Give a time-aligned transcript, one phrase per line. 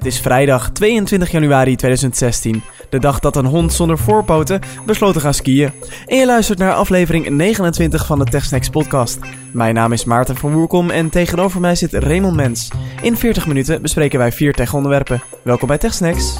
[0.00, 5.20] Het is vrijdag 22 januari 2016, de dag dat een hond zonder voorpoten besloot te
[5.20, 5.72] gaan skiën.
[6.06, 9.18] En je luistert naar aflevering 29 van de TechSnacks podcast.
[9.52, 12.68] Mijn naam is Maarten van Woerkom en tegenover mij zit Raymond Mens.
[13.02, 15.22] In 40 minuten bespreken wij vier tech-onderwerpen.
[15.42, 16.36] Welkom bij TechSnacks.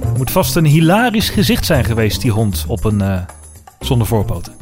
[0.00, 3.20] Het moet vast een hilarisch gezicht zijn geweest, die hond, op een uh,
[3.80, 4.55] zonder voorpoten.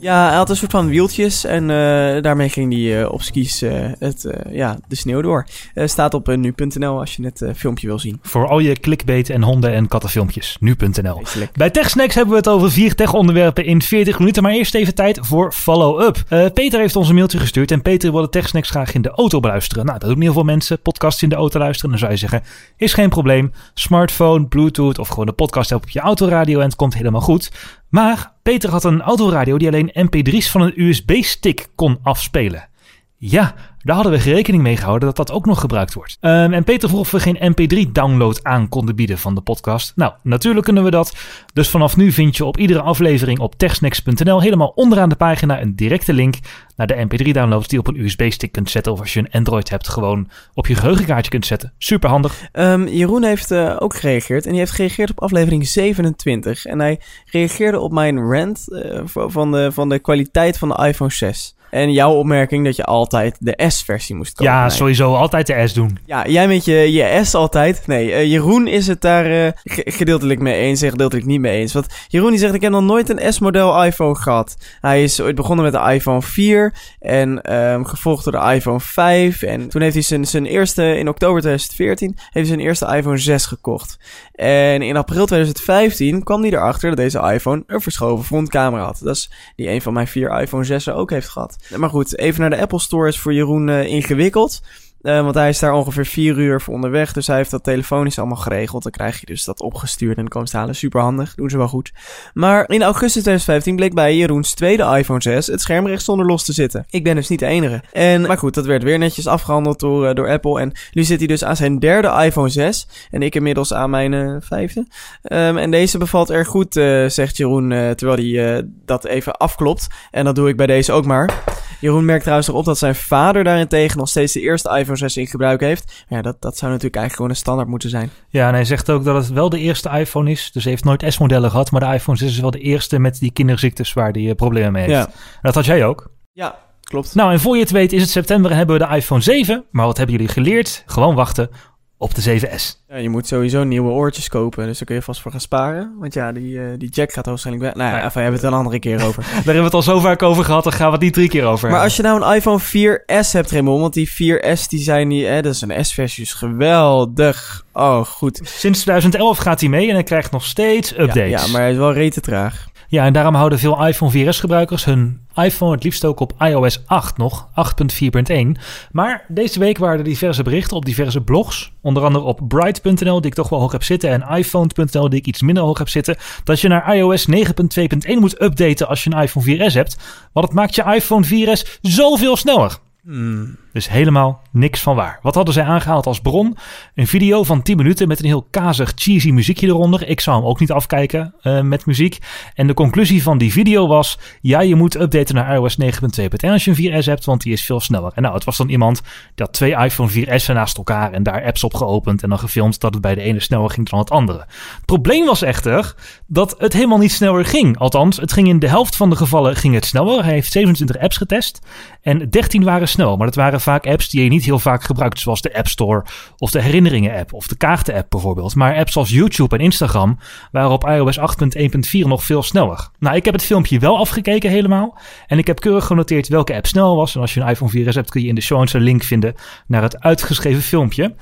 [0.00, 3.62] Ja, hij had een soort van wieltjes en uh, daarmee ging hij uh, op skis
[3.62, 5.46] uh, het, ja, de sneeuw door.
[5.74, 8.18] staat op nu.nl als je het filmpje wil zien.
[8.22, 10.56] Voor al je clickbait en honden- en kattenfilmpjes.
[10.60, 11.22] Nu.nl.
[11.52, 14.42] Bij TechSnacks hebben we het over vier tech-onderwerpen in 40 minuten.
[14.42, 16.22] Maar eerst even tijd voor follow-up.
[16.54, 19.40] Peter heeft ons een mailtje gestuurd en Peter wil de TechSnacks graag in de auto
[19.40, 19.86] beluisteren.
[19.86, 20.80] Nou, dat doen heel veel mensen.
[20.80, 21.90] Podcasts in de auto luisteren.
[21.90, 22.42] Dan zou je zeggen,
[22.76, 23.52] is geen probleem.
[23.74, 27.50] Smartphone, Bluetooth of gewoon de podcast op je autoradio en het komt helemaal goed.
[27.88, 32.68] Maar Peter had een autoradio die alleen mp3's van een USB-stick kon afspelen.
[33.16, 33.54] Ja,
[33.86, 36.16] daar hadden we rekening mee gehouden dat dat ook nog gebruikt wordt.
[36.20, 39.92] Um, en Peter vroeg of we geen mp3-download aan konden bieden van de podcast.
[39.96, 41.16] Nou, natuurlijk kunnen we dat.
[41.52, 45.76] Dus vanaf nu vind je op iedere aflevering op techsnacks.nl helemaal onderaan de pagina een
[45.76, 46.34] directe link
[46.76, 48.92] naar de mp3-downloads die je op een USB-stick kunt zetten.
[48.92, 51.72] Of als je een Android hebt, gewoon op je geheugenkaartje kunt zetten.
[51.78, 52.48] Super handig.
[52.52, 54.44] Um, Jeroen heeft uh, ook gereageerd.
[54.44, 56.64] En die heeft gereageerd op aflevering 27.
[56.64, 57.00] En hij
[57.30, 61.55] reageerde op mijn rant uh, van, de, van de kwaliteit van de iPhone 6.
[61.70, 64.52] En jouw opmerking dat je altijd de S-versie moest kopen.
[64.52, 65.98] Ja, sowieso altijd de S doen.
[66.06, 67.86] Ja, jij met je, je S altijd.
[67.86, 71.72] Nee, uh, Jeroen is het daar uh, gedeeltelijk mee eens en gedeeltelijk niet mee eens.
[71.72, 74.56] Want Jeroen die zegt, ik heb nog nooit een S-model iPhone gehad.
[74.80, 79.42] Hij is ooit begonnen met de iPhone 4 en um, gevolgd door de iPhone 5.
[79.42, 83.18] En toen heeft hij zijn, zijn eerste, in oktober 2014, heeft hij zijn eerste iPhone
[83.18, 83.98] 6 gekocht.
[84.32, 89.00] En in april 2015 kwam hij erachter dat deze iPhone een verschoven frontcamera had.
[89.02, 91.55] Dat is die een van mijn vier iPhone 6 ook heeft gehad.
[91.76, 94.60] Maar goed, even naar de Apple Store is voor Jeroen uh, ingewikkeld.
[95.06, 97.12] Uh, want hij is daar ongeveer vier uur voor onderweg.
[97.12, 98.82] Dus hij heeft dat telefonisch allemaal geregeld.
[98.82, 100.74] Dan krijg je dus dat opgestuurd en dan komen ze halen.
[100.74, 101.34] Super handig.
[101.34, 101.92] Doen ze wel goed.
[102.34, 106.52] Maar in augustus 2015 bleek bij Jeroens tweede iPhone 6 het scherm zonder los te
[106.52, 106.86] zitten.
[106.90, 107.82] Ik ben dus niet de enige.
[107.92, 110.60] En, maar goed, dat werd weer netjes afgehandeld door, uh, door Apple.
[110.60, 112.88] En nu zit hij dus aan zijn derde iPhone 6.
[113.10, 114.86] En ik inmiddels aan mijn uh, vijfde.
[115.22, 116.74] Um, en deze bevalt erg goed,
[117.06, 117.68] zegt Jeroen.
[117.68, 119.86] terwijl hij dat even afklopt.
[120.10, 121.55] En dat doe ik bij deze ook maar.
[121.80, 125.16] Jeroen merkt trouwens nog op dat zijn vader daarentegen nog steeds de eerste iPhone 6
[125.16, 126.04] in gebruik heeft.
[126.08, 128.10] Ja, dat, dat zou natuurlijk eigenlijk gewoon een standaard moeten zijn.
[128.28, 130.52] Ja, en hij zegt ook dat het wel de eerste iPhone is.
[130.52, 133.18] Dus hij heeft nooit S-modellen gehad, maar de iPhone 6 is wel de eerste met
[133.18, 134.96] die kinderziektes waar hij problemen mee heeft.
[134.96, 135.10] Ja.
[135.42, 136.10] dat had jij ook.
[136.32, 137.14] Ja, klopt.
[137.14, 139.64] Nou, en voor je het weet is het september en hebben we de iPhone 7.
[139.70, 140.82] Maar wat hebben jullie geleerd?
[140.86, 141.50] Gewoon wachten
[141.98, 142.84] op de 7S.
[142.88, 145.94] Ja, je moet sowieso nieuwe oortjes kopen, dus daar kun je vast voor gaan sparen.
[145.98, 147.74] Want ja, die, uh, die jack gaat waarschijnlijk weg.
[147.74, 148.02] Nou ja, ja.
[148.02, 149.22] Enfin, hebben we het een andere keer over.
[149.28, 151.28] daar hebben we het al zo vaak over gehad, dan gaan we het niet drie
[151.28, 154.80] keer over Maar als je nou een iPhone 4S hebt, Raymond, want die 4S die
[154.80, 157.64] zijn die, hè, dat is een S-versie, dus geweldig.
[157.72, 158.40] Oh, goed.
[158.42, 161.14] Sinds 2011 gaat hij mee en hij krijgt nog steeds updates.
[161.14, 162.66] Ja, ja maar hij is wel rete traag.
[162.88, 167.16] Ja, en daarom houden veel iPhone 4S-gebruikers hun iPhone het liefst ook op iOS 8
[167.16, 168.60] nog, 8.4.1.
[168.90, 173.30] Maar deze week waren er diverse berichten op diverse blogs, onder andere op Bright.nl, die
[173.30, 176.16] ik toch wel hoog heb zitten, en iPhone.nl, die ik iets minder hoog heb zitten,
[176.44, 179.96] dat je naar iOS 9.2.1 moet updaten als je een iPhone 4S hebt.
[180.32, 182.78] Want het maakt je iPhone 4S zoveel sneller.
[183.06, 183.56] Hmm.
[183.72, 185.18] Dus helemaal niks van waar.
[185.22, 186.56] Wat hadden zij aangehaald als bron?
[186.94, 190.08] Een video van 10 minuten met een heel kazig, cheesy muziekje eronder.
[190.08, 192.18] Ik zou hem ook niet afkijken uh, met muziek.
[192.54, 196.64] En de conclusie van die video was: ja, je moet updaten naar iOS 9.2.1 als
[196.64, 198.12] je een 4S hebt, want die is veel sneller.
[198.14, 199.02] En nou, het was dan iemand
[199.34, 202.80] die had twee iPhone 4S'en naast elkaar en daar apps op geopend en dan gefilmd
[202.80, 204.38] dat het bij de ene sneller ging dan het andere.
[204.38, 205.94] Het probleem was echter
[206.26, 207.78] dat het helemaal niet sneller ging.
[207.78, 210.24] Althans, het ging in de helft van de gevallen ging het sneller.
[210.24, 211.60] Hij heeft 27 apps getest
[212.02, 215.18] en 13 waren snel, maar dat waren vaak apps die je niet heel vaak gebruikt,
[215.18, 216.04] zoals de App Store
[216.38, 218.54] of de herinneringen-app of de kaarten-app bijvoorbeeld.
[218.54, 220.18] Maar apps als YouTube en Instagram
[220.52, 222.88] waren op iOS 8.1.4 nog veel sneller.
[222.98, 226.66] Nou, ik heb het filmpje wel afgekeken helemaal en ik heb keurig genoteerd welke app
[226.66, 227.14] snel was.
[227.14, 229.34] En als je een iPhone 4S hebt, kun je in de show een link vinden
[229.66, 231.14] naar het uitgeschreven filmpje.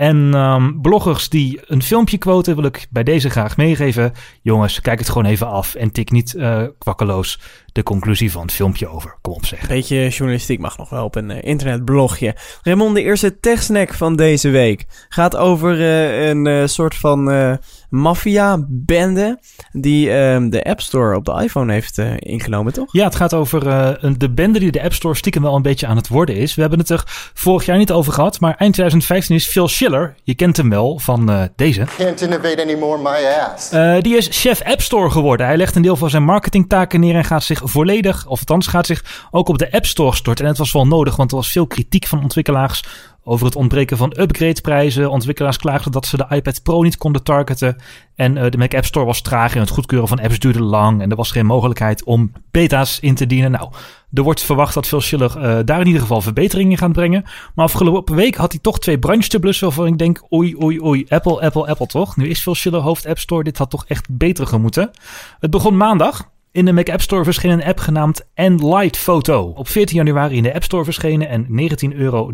[0.00, 4.12] En um, bloggers die een filmpje quoten, wil ik bij deze graag meegeven.
[4.42, 7.40] Jongens, kijk het gewoon even af en tik niet uh, kwakkeloos
[7.72, 9.18] de conclusie van het filmpje over.
[9.20, 9.68] Kom op zeg.
[9.68, 12.36] Beetje journalistiek mag nog wel op een uh, internetblogje.
[12.62, 17.28] Raymond, de eerste techsnack van deze week gaat over uh, een soort van
[17.90, 19.38] maffia-bende
[19.72, 22.92] die ehm, de App Store op de iPhone heeft ingenomen, toch?
[22.92, 23.60] Ja, het gaat over
[24.18, 26.54] de bende die de App Store stiekem wel een beetje aan het worden is.
[26.54, 27.02] We hebben het er
[27.34, 30.98] vorig jaar niet over gehad, maar eind 2015 is Phil Schiller, je kent hem wel
[30.98, 31.84] van deze.
[31.96, 33.70] Can't innovate anymore, my ass.
[34.02, 35.46] die is chef App Store geworden.
[35.46, 38.66] Hij legt een deel van zijn marketingtaken neer en gaat zich zich volledig, of althans
[38.66, 40.44] gaat zich ook op de App Store storten.
[40.44, 42.84] En het was wel nodig, want er was veel kritiek van ontwikkelaars
[43.30, 45.10] over het ontbreken van upgradeprijzen.
[45.10, 47.76] Ontwikkelaars klaagden dat ze de iPad Pro niet konden targeten.
[48.14, 51.02] En uh, de Mac App Store was traag en het goedkeuren van apps duurde lang.
[51.02, 53.50] En er was geen mogelijkheid om beta's in te dienen.
[53.50, 53.70] Nou,
[54.12, 57.24] er wordt verwacht dat Phil Schiller uh, daar in ieder geval verbeteringen gaat brengen.
[57.54, 60.80] Maar afgelopen week had hij toch twee brandjes te blussen waarvan ik denk, oei, oei,
[60.82, 62.16] oei, Apple, Apple, Apple toch?
[62.16, 64.90] Nu is Phil Schiller hoofd App Store, dit had toch echt beter gemoeten.
[65.40, 66.28] Het begon maandag.
[66.52, 69.52] In de Mac App Store verscheen een app genaamd Enlight Photo.
[69.56, 71.46] Op 14 januari in de App Store verschenen en
[71.92, 72.30] 19,99 euro.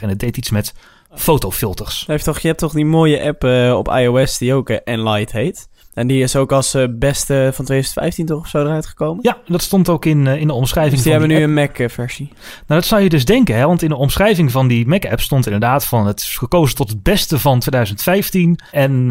[0.00, 0.74] En het deed iets met
[1.14, 2.04] fotofilters.
[2.06, 5.32] Heeft toch, je hebt toch die mooie app uh, op iOS die ook uh, Enlight
[5.32, 5.68] heet?
[5.94, 9.18] En die is ook als uh, beste van 2015 toch of zo eruit gekomen?
[9.22, 10.94] Ja, dat stond ook in, in de omschrijving.
[10.94, 11.78] Dus die van hebben die nu app.
[11.78, 12.28] een Mac-versie.
[12.66, 13.66] Nou, dat zou je dus denken, hè?
[13.66, 17.02] want in de omschrijving van die Mac-app stond inderdaad van het is gekozen tot het
[17.02, 18.58] beste van 2015.
[18.70, 19.08] En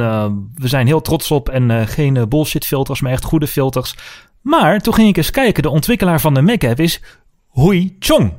[0.56, 3.96] we zijn heel trots op en geen bullshit filters, maar echt goede filters.
[4.42, 5.64] Maar toen ging ik eens kijken.
[5.64, 7.02] De ontwikkelaar van de Mac-app is
[7.52, 8.34] Hui Chong.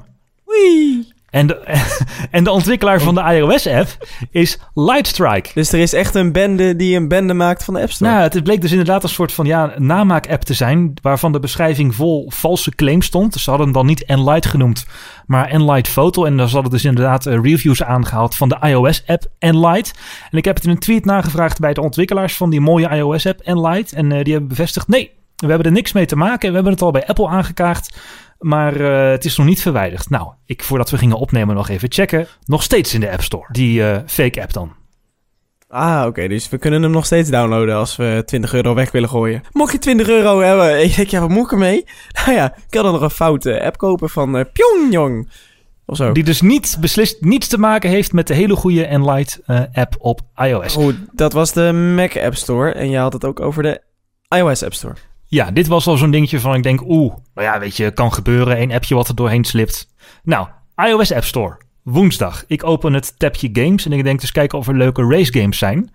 [0.45, 1.13] Wee.
[1.33, 1.83] En de,
[2.31, 5.51] en de ontwikkelaar van de iOS-app is Lightstrike.
[5.55, 8.11] Dus er is echt een bende die een bende maakt van de App Store?
[8.11, 10.95] Nou, het bleek dus inderdaad een soort van ja, namaak-app te zijn...
[11.03, 13.35] waarvan de beschrijving vol valse claims stond.
[13.35, 14.87] Ze hadden hem dan niet Enlight genoemd,
[15.27, 16.25] maar Enlight Photo.
[16.25, 19.93] En dan hadden dus inderdaad uh, reviews aangehaald van de iOS-app Enlight.
[20.31, 23.41] En ik heb het in een tweet nagevraagd bij de ontwikkelaars van die mooie iOS-app
[23.41, 23.93] Enlight.
[23.93, 26.49] En uh, die hebben bevestigd, nee, we hebben er niks mee te maken.
[26.49, 27.97] We hebben het al bij Apple aangekaart.
[28.39, 30.11] Maar uh, het is nog niet verwijderd.
[30.11, 32.27] Nou, ik voordat we gingen opnemen nog even checken.
[32.45, 33.47] Nog steeds in de App Store.
[33.53, 34.73] Die uh, fake app dan.
[35.69, 36.09] Ah, oké.
[36.09, 36.29] Okay.
[36.29, 39.43] Dus we kunnen hem nog steeds downloaden als we 20 euro weg willen gooien.
[39.53, 41.85] Mocht je 20 euro hebben, ik denk, ja, wat moet ik ermee?
[42.25, 45.31] Nou ja, ik kan dan nog een foute app kopen van uh, Pyongyang.
[45.87, 46.13] Of zo.
[46.13, 49.41] Die dus niet beslist niets te maken heeft met de hele goede Enlight
[49.73, 50.77] app op iOS.
[50.77, 52.73] Oh, dat was de Mac App Store.
[52.73, 53.81] En je had het ook over de
[54.29, 54.95] iOS App Store.
[55.33, 58.13] Ja, dit was al zo'n dingetje van ik denk, oeh, nou ja, weet je, kan
[58.13, 58.61] gebeuren.
[58.61, 59.89] Een appje wat er doorheen slipt.
[60.23, 61.59] Nou, iOS App Store.
[61.83, 62.45] Woensdag.
[62.47, 65.59] Ik open het tabje games en ik denk dus kijken of er leuke race games
[65.59, 65.91] zijn.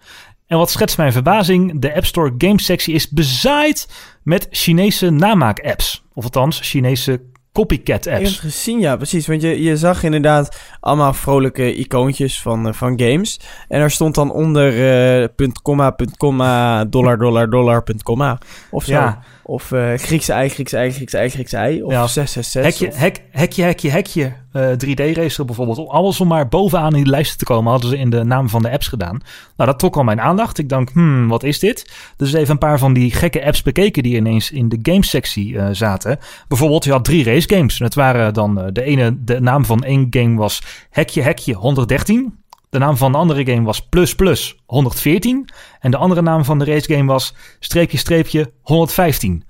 [0.47, 3.87] En wat schetst mijn verbazing, de App Store games sectie is bezaaid
[4.23, 6.03] met Chinese namaak-apps.
[6.13, 7.21] Of althans, Chinese
[7.57, 8.07] copycat apps.
[8.07, 9.27] Ik heb het gezien, ja, precies.
[9.27, 13.39] Want je, je zag inderdaad allemaal vrolijke icoontjes van, uh, van games.
[13.68, 14.74] En er stond dan onder
[15.21, 18.38] uh, punt, komma, punt, komma, dollar, dollar, dollar, punt, komma.
[18.69, 18.92] Of zo.
[18.92, 19.19] Ja.
[19.49, 21.81] Of uh, Griekse ei, Griekse ei, Griekse ei, Griekse ei.
[21.83, 22.63] Of Ja, 666.
[22.63, 24.33] Hekje, of- hek, hekje, hekje, hekje.
[24.51, 25.88] eh, 3D-racer bijvoorbeeld.
[25.89, 28.61] Alles om maar bovenaan in die lijsten te komen, hadden ze in de naam van
[28.61, 29.21] de apps gedaan.
[29.57, 30.57] Nou, dat trok al mijn aandacht.
[30.57, 31.91] Ik dacht, hmm, wat is dit?
[32.17, 35.67] Dus even een paar van die gekke apps bekeken die ineens in de games-sectie eh,
[35.71, 36.19] zaten.
[36.47, 37.79] Bijvoorbeeld, je had drie race games.
[37.79, 41.53] En het waren dan, eh, de ene, de naam van één game was Hekje, Hekje
[41.53, 42.33] 113.
[42.69, 45.49] De naam van de andere game was Plus Plus 114.
[45.79, 49.46] En de andere naam van de race game was Streepje, Streepje 115.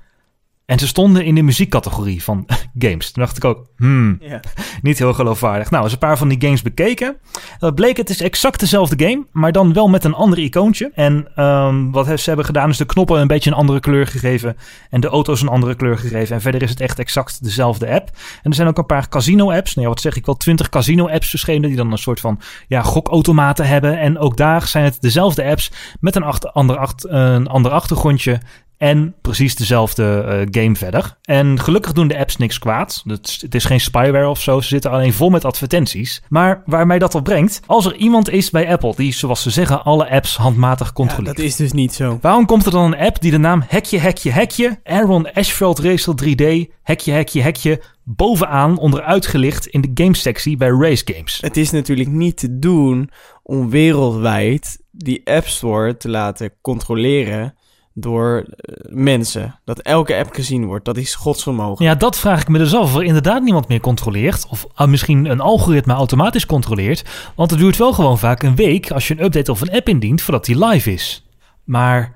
[0.67, 2.45] En ze stonden in de muziekcategorie van
[2.79, 3.11] games.
[3.11, 4.39] Toen dacht ik ook, hmm, Ja.
[4.81, 5.71] niet heel geloofwaardig.
[5.71, 7.17] Nou, eens een paar van die games bekeken.
[7.59, 10.91] Dat bleek, het is exact dezelfde game, maar dan wel met een ander icoontje.
[10.93, 14.57] En ehm, wat ze hebben gedaan is de knoppen een beetje een andere kleur gegeven.
[14.89, 16.35] En de auto's een andere kleur gegeven.
[16.35, 18.09] En verder is het echt exact dezelfde app.
[18.43, 19.75] En er zijn ook een paar casino-apps.
[19.75, 21.67] Nou ja, wat zeg ik wel, twintig casino-apps verschenen...
[21.67, 23.99] die dan een soort van ja, gokautomaten hebben.
[23.99, 28.39] En ook daar zijn het dezelfde apps met een, achter, ander, achter, een ander achtergrondje...
[28.77, 31.17] En precies dezelfde eh, game verder.
[31.21, 33.03] En gelukkig doen de apps niks kwaad.
[33.05, 34.61] Het is, het is geen spyware of zo.
[34.61, 36.21] Ze zitten alleen vol met advertenties.
[36.29, 37.59] Maar waar mij dat op brengt.
[37.65, 41.35] Als er iemand is bij Apple die, zoals ze zeggen, alle apps handmatig Ja, controleert.
[41.35, 42.17] dat is dus niet zo.
[42.21, 46.13] Waarom komt er dan een app die de naam Hekje Hekje Hekje, Aaron Ashfeld Racer
[46.25, 51.37] 3D, Hekje Hekje Hekje, bovenaan onderuit gelicht in de gamesectie bij Race Games?
[51.41, 53.09] Het is natuurlijk niet te doen
[53.43, 57.55] om wereldwijd die App Store te laten controleren
[57.99, 59.59] door eh, mensen.
[59.65, 61.85] Dat elke app gezien wordt, dat is godsvermogen.
[61.85, 62.81] Ja, dat vraag ik me dus af.
[62.83, 64.47] Of er inderdaad niemand meer controleert.
[64.49, 67.31] Of ah, misschien een algoritme automatisch controleert.
[67.35, 69.89] Want het duurt wel gewoon vaak een week als je een update of een app
[69.89, 71.25] indient voordat die live is.
[71.63, 72.13] Maar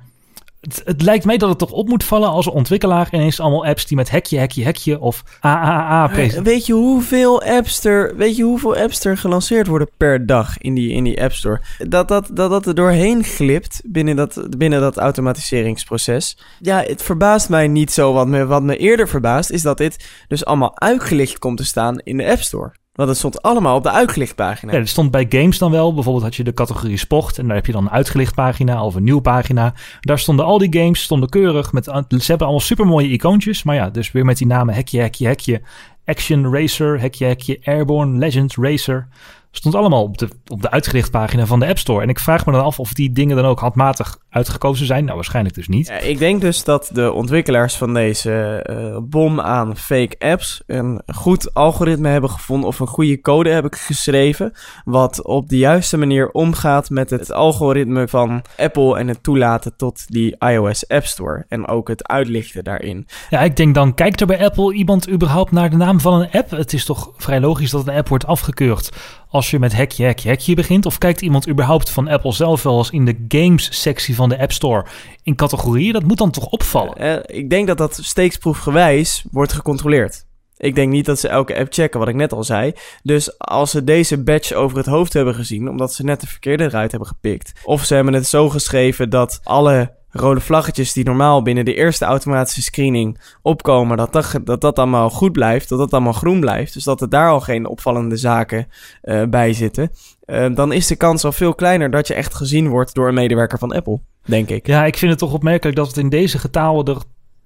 [0.61, 3.65] het, het lijkt mij dat het toch op moet vallen als een ontwikkelaar ineens allemaal
[3.65, 6.43] apps die met hekje, hekje, hekje of AAA Eh, presenteren.
[6.43, 10.73] Weet je hoeveel apps er, weet je hoeveel apps er gelanceerd worden per dag in
[10.73, 11.61] die, in die App Store?
[11.77, 16.37] Dat dat, dat dat er doorheen glipt binnen dat, binnen dat automatiseringsproces.
[16.59, 18.13] Ja, het verbaast mij niet zo.
[18.13, 21.99] Wat me, wat me eerder verbaast is dat dit dus allemaal uitgelicht komt te staan
[21.99, 22.71] in de App Store.
[22.93, 24.71] Want het stond allemaal op de uitgelicht pagina.
[24.71, 25.93] Ja, dat stond bij games dan wel.
[25.93, 27.37] Bijvoorbeeld had je de categorie sport.
[27.37, 29.73] En daar heb je dan een uitgelicht pagina of een nieuw pagina.
[29.99, 31.71] Daar stonden al die games, stonden keurig.
[31.71, 33.63] Met, ze hebben allemaal super mooie icoontjes.
[33.63, 35.61] Maar ja, dus weer met die namen hekje, hekje, hekje.
[36.05, 37.59] Action Racer, hekje, hekje.
[37.63, 39.07] Airborne, Legend, Racer.
[39.51, 42.01] Stond allemaal op de, op de uitgelicht pagina van de App Store.
[42.01, 45.03] En ik vraag me dan af of die dingen dan ook handmatig uitgekozen zijn?
[45.03, 45.87] Nou, waarschijnlijk dus niet.
[45.87, 51.01] Ja, ik denk dus dat de ontwikkelaars van deze eh, bom aan fake apps een
[51.05, 54.53] goed algoritme hebben gevonden of een goede code hebben geschreven,
[54.85, 60.03] wat op de juiste manier omgaat met het algoritme van Apple en het toelaten tot
[60.07, 63.07] die iOS App Store en ook het uitlichten daarin.
[63.29, 66.31] Ja, ik denk dan, kijkt er bij Apple iemand überhaupt naar de naam van een
[66.31, 66.51] app?
[66.51, 68.91] Het is toch vrij logisch dat een app wordt afgekeurd
[69.31, 70.85] als je met hekje, hekje, hekje begint?
[70.85, 74.51] Of kijkt iemand überhaupt van Apple zelf wel eens in de games-sectie van de App
[74.51, 74.85] Store
[75.23, 75.93] in categorieën?
[75.93, 76.95] Dat moet dan toch opvallen?
[76.95, 80.25] Eh, ik denk dat dat steeksproefgewijs wordt gecontroleerd.
[80.57, 82.73] Ik denk niet dat ze elke app checken, wat ik net al zei.
[83.03, 86.63] Dus als ze deze badge over het hoofd hebben gezien, omdat ze net de verkeerde
[86.63, 87.53] eruit hebben gepikt.
[87.63, 92.05] Of ze hebben het zo geschreven dat alle rode vlaggetjes die normaal binnen de eerste
[92.05, 96.73] automatische screening opkomen, dat dat, dat, dat allemaal goed blijft, dat dat allemaal groen blijft.
[96.73, 98.67] Dus dat er daar al geen opvallende zaken
[99.03, 99.91] uh, bij zitten.
[100.25, 103.13] Uh, dan is de kans al veel kleiner dat je echt gezien wordt door een
[103.13, 104.67] medewerker van Apple, denk ik.
[104.67, 106.97] Ja, ik vind het toch opmerkelijk dat het in deze getalen er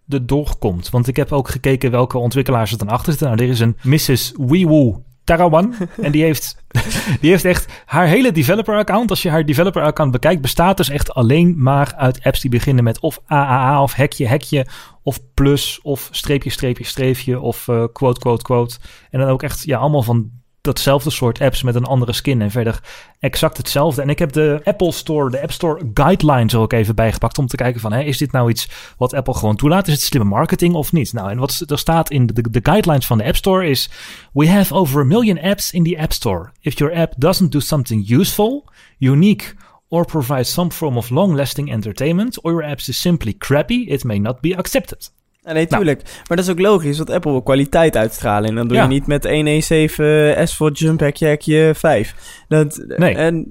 [0.05, 0.89] de doorkomt.
[0.89, 3.27] Want ik heb ook gekeken welke ontwikkelaars er dan achter zitten.
[3.27, 4.34] Nou, er is een Mrs.
[4.38, 5.75] Weewoo Tarawan.
[6.01, 6.65] en die heeft,
[7.22, 9.10] die heeft echt haar hele developer-account.
[9.10, 13.00] Als je haar developer-account bekijkt, bestaat dus echt alleen maar uit apps die beginnen met
[13.00, 14.65] of AAA of hekje, hekje.
[15.03, 17.39] Of plus of streepje, streepje, streepje.
[17.39, 18.77] Of uh, quote, quote, quote.
[19.10, 20.32] En dan ook echt ja, allemaal van
[20.65, 22.41] datzelfde soort apps met een andere skin.
[22.41, 22.79] En verder
[23.19, 24.01] exact hetzelfde.
[24.01, 27.38] En ik heb de Apple Store, de App Store Guidelines ook even bijgepakt.
[27.38, 29.88] Om te kijken van, hè, is dit nou iets wat Apple gewoon toelaat?
[29.88, 31.13] Is het slimme marketing of niet?
[31.13, 33.89] Nou, en wat er staat in de, de guidelines van de App Store is...
[34.34, 36.51] We have over a million apps in the App Store.
[36.62, 39.55] If your app doesn't do something useful, unique...
[39.88, 44.19] Or provide some form of long-lasting entertainment, or your app is simply crappy, it may
[44.19, 45.10] not be accepted.
[45.54, 46.04] Nee, tuurlijk.
[46.04, 46.16] Nou.
[46.28, 48.50] Maar dat is ook logisch, want Apple wil kwaliteit uitstralen.
[48.50, 48.84] En dan doe ja.
[48.84, 52.44] je niet met 117 S voor Jump Hackje Hackje 5.
[52.48, 53.16] Dat, nee.
[53.16, 53.48] En,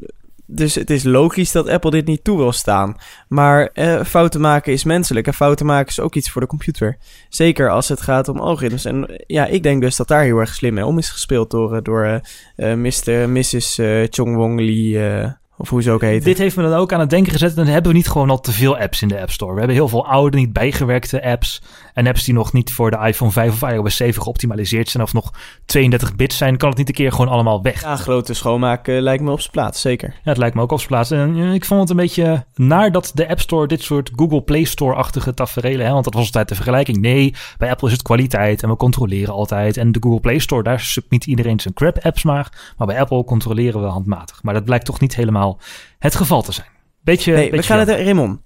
[0.46, 2.96] dus het is logisch dat Apple dit niet toe wil staan.
[3.28, 5.26] Maar eh, fouten maken is menselijk.
[5.26, 6.96] En fouten maken is ook iets voor de computer.
[7.28, 8.84] Zeker als het gaat om algoritmes.
[8.84, 11.82] En ja, ik denk dus dat daar heel erg slim mee om is gespeeld door,
[11.82, 12.22] door
[12.56, 13.28] uh, Mr.
[13.28, 13.78] Mrs.
[13.78, 15.32] Uh, Chong Wong Lee...
[15.56, 16.24] Of hoe ze ook heet.
[16.24, 17.56] Dit heeft me dan ook aan het denken gezet.
[17.56, 19.52] Dan hebben we niet gewoon al te veel apps in de App Store.
[19.52, 21.62] We hebben heel veel oude, niet bijgewerkte apps.
[21.94, 25.02] En apps die nog niet voor de iPhone 5 of iOS 7 geoptimaliseerd zijn.
[25.02, 25.32] Of nog
[25.64, 26.56] 32 bits zijn.
[26.56, 27.82] Kan het niet een keer gewoon allemaal weg.
[27.82, 29.80] Ja, grote schoonmaak uh, lijkt me op zijn plaats.
[29.80, 30.08] Zeker.
[30.08, 31.10] Ja, het lijkt me ook op zijn plaats.
[31.10, 34.42] En uh, ik vond het een beetje naar dat de App Store dit soort Google
[34.42, 35.86] Play Store-achtige tafereelen.
[35.86, 36.98] Hè, want dat was altijd de vergelijking.
[36.98, 38.62] Nee, bij Apple is het kwaliteit.
[38.62, 39.76] En we controleren altijd.
[39.76, 42.72] En de Google Play Store, daar submit iedereen zijn crap apps maar.
[42.76, 44.42] Maar bij Apple controleren we handmatig.
[44.42, 45.60] Maar dat blijkt toch niet helemaal
[45.98, 46.72] het geval te zijn.
[47.04, 47.88] Beetje, nee, beetje we gaan het...
[47.88, 48.40] Raymond,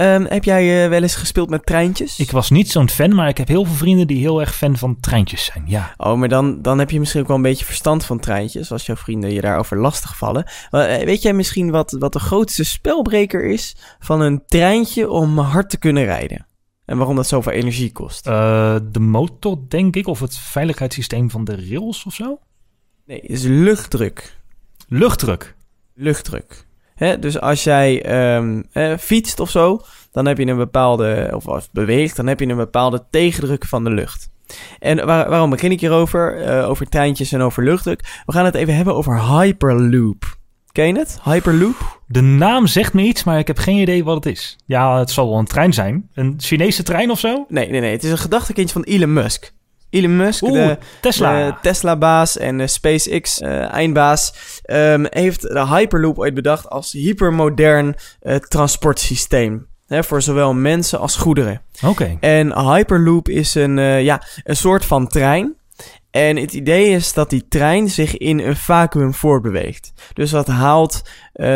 [0.00, 2.18] um, heb jij uh, wel eens gespeeld met treintjes?
[2.18, 4.76] Ik was niet zo'n fan, maar ik heb heel veel vrienden die heel erg fan
[4.76, 5.94] van treintjes zijn, ja.
[5.96, 8.72] Oh, maar dan, dan heb je misschien ook wel een beetje verstand van treintjes...
[8.72, 10.44] als jouw vrienden je daarover lastig vallen.
[10.70, 13.76] Uh, weet jij misschien wat, wat de grootste spelbreker is...
[13.98, 16.46] van een treintje om hard te kunnen rijden?
[16.84, 18.26] En waarom dat zoveel energie kost?
[18.26, 22.38] Uh, de motor, denk ik, of het veiligheidssysteem van de rails of zo?
[23.06, 24.36] Nee, het is luchtdruk.
[24.88, 25.54] Luchtdruk?
[25.94, 26.66] Luchtdruk.
[26.98, 29.80] Hè, dus als jij um, eh, fietst of zo,
[30.12, 33.84] dan heb je een bepaalde, of als beweegt, dan heb je een bepaalde tegendruk van
[33.84, 34.30] de lucht.
[34.78, 36.46] En waar, waarom begin ik hierover?
[36.46, 38.22] Uh, over treintjes en over luchtdruk.
[38.26, 40.36] We gaan het even hebben over Hyperloop.
[40.72, 41.18] Ken je het?
[41.22, 42.00] Hyperloop?
[42.06, 44.56] De naam zegt me iets, maar ik heb geen idee wat het is.
[44.66, 46.08] Ja, het zal wel een trein zijn.
[46.14, 47.44] Een Chinese trein of zo?
[47.48, 47.92] Nee, nee, nee.
[47.92, 49.52] Het is een gedachtekindje van Elon Musk.
[49.90, 51.46] Elon Musk, Oeh, de Tesla.
[51.46, 54.32] de Tesla-baas en de SpaceX-eindbaas,
[54.64, 59.66] um, heeft de Hyperloop ooit bedacht als hypermodern uh, transportsysteem.
[59.86, 61.62] Hè, voor zowel mensen als goederen.
[61.76, 61.86] Oké.
[61.86, 62.16] Okay.
[62.20, 65.56] En Hyperloop is een, uh, ja, een soort van trein.
[66.10, 69.92] En het idee is dat die trein zich in een vacuüm voortbeweegt.
[70.12, 71.02] Dus dat haalt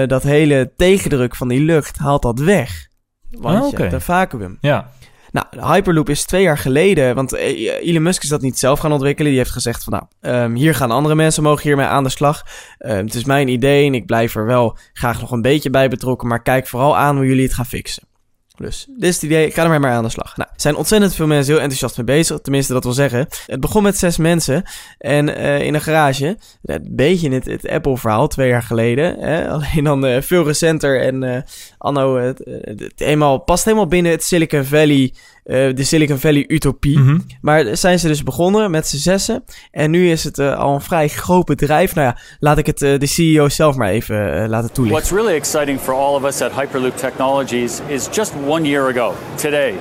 [0.06, 2.88] dat hele tegendruk van die lucht haalt dat weg.
[3.30, 3.80] Want Ah, je oké.
[3.80, 4.58] hebt een vacuüm.
[4.60, 4.90] Ja.
[5.32, 8.92] Nou, Hyperloop is twee jaar geleden, want eh, Elon Musk is dat niet zelf gaan
[8.92, 9.30] ontwikkelen.
[9.30, 12.42] Die heeft gezegd van, nou, um, hier gaan andere mensen mogen hiermee aan de slag.
[12.78, 15.88] Um, het is mijn idee en ik blijf er wel graag nog een beetje bij
[15.88, 18.10] betrokken, maar kijk vooral aan hoe jullie het gaan fixen.
[18.56, 20.36] Dus, dit is het idee, ik ga er maar aan de slag.
[20.36, 23.26] Nou, er zijn ontzettend veel mensen heel enthousiast mee bezig, tenminste dat wil zeggen.
[23.46, 24.62] Het begon met zes mensen
[24.98, 29.18] en uh, in een garage, een beetje het, het Apple-verhaal, twee jaar geleden.
[29.18, 29.48] Hè?
[29.52, 31.44] Alleen dan uh, veel recenter en
[31.82, 35.12] anno, het, het eenmaal, past helemaal binnen het Silicon Valley...
[35.44, 36.98] Uh, de Silicon Valley utopie.
[36.98, 37.26] Mm -hmm.
[37.40, 39.44] Maar zijn ze dus begonnen met z'n zessen.
[39.70, 41.94] En nu is het uh, al een vrij groot bedrijf.
[41.94, 45.00] Nou ja, laat ik het uh, de CEO zelf maar even laten toelichten.
[45.00, 49.14] What's really exciting for all of us at Hyperloop Technologies is just one year ago,
[49.36, 49.74] today,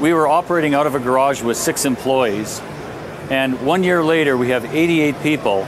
[0.00, 2.60] we were operating out of a garage with six employees.
[3.30, 5.66] And one year later, we have 88 people.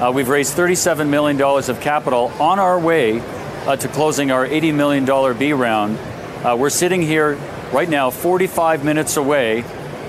[0.00, 3.22] Uh, we've raised $37 million of capital on our way
[3.66, 5.98] uh, to closing our $80 million B round.
[6.44, 7.34] Uh, we're sitting here
[7.72, 9.64] right now, 45 minutes away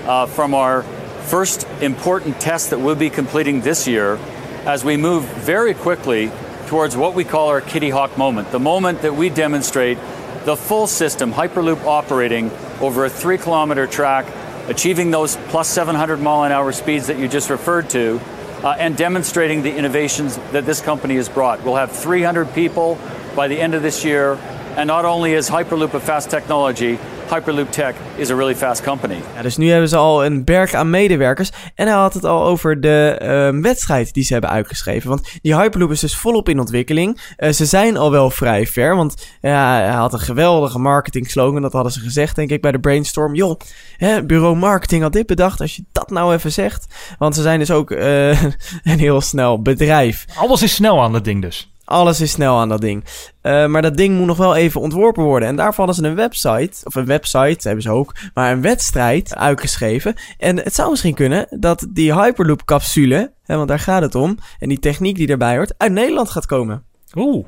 [0.06, 4.16] uh, from our first important test that we'll be completing this year
[4.64, 6.30] as we move very quickly
[6.66, 9.98] towards what we call our Kitty Hawk moment, the moment that we demonstrate
[10.44, 14.26] the full system, Hyperloop operating over a three kilometer track,
[14.68, 18.20] achieving those plus 700 mile an hour speeds that you just referred to,
[18.62, 21.62] uh, and demonstrating the innovations that this company has brought.
[21.64, 22.98] We'll have 300 people
[23.36, 24.36] by the end of this year,
[24.76, 29.16] and not only is Hyperloop a fast technology, Hyperloop Tech is a really fast company.
[29.34, 31.50] Ja, dus nu hebben ze al een berg aan medewerkers.
[31.74, 33.20] En hij had het al over de
[33.54, 35.08] uh, wedstrijd die ze hebben uitgeschreven.
[35.08, 37.20] Want die Hyperloop is dus volop in ontwikkeling.
[37.38, 38.96] Uh, ze zijn al wel vrij ver.
[38.96, 41.62] Want ja, hij had een geweldige marketing slogan.
[41.62, 43.34] Dat hadden ze gezegd, denk ik, bij de brainstorm.
[43.34, 43.60] Joh,
[43.96, 45.60] hè, bureau marketing had dit bedacht.
[45.60, 46.86] Als je dat nou even zegt.
[47.18, 48.42] Want ze zijn dus ook uh,
[48.82, 50.24] een heel snel bedrijf.
[50.34, 51.70] Alles is snel aan dat ding dus.
[51.86, 53.04] Alles is snel aan dat ding.
[53.42, 55.48] Uh, maar dat ding moet nog wel even ontworpen worden.
[55.48, 59.34] En daarvoor hadden ze een website, of een website hebben ze ook, maar een wedstrijd
[59.34, 60.14] uitgeschreven.
[60.38, 64.78] En het zou misschien kunnen dat die Hyperloop-capsule, want daar gaat het om, en die
[64.78, 66.84] techniek die erbij hoort, uit Nederland gaat komen.
[67.14, 67.46] Oeh.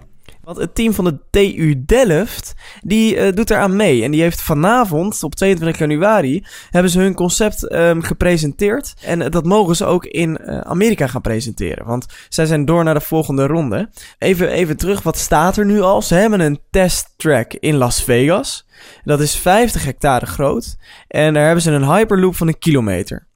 [0.49, 4.02] Want het team van de TU Delft, die uh, doet eraan mee.
[4.02, 8.95] En die heeft vanavond, op 22 januari, hebben ze hun concept um, gepresenteerd.
[9.02, 11.87] En dat mogen ze ook in uh, Amerika gaan presenteren.
[11.87, 13.90] Want zij zijn door naar de volgende ronde.
[14.19, 16.02] Even, even terug, wat staat er nu al?
[16.02, 18.67] Ze hebben een testtrack in Las Vegas.
[19.05, 20.76] Dat is 50 hectare groot.
[21.09, 23.28] En daar hebben ze een hyperloop van een kilometer.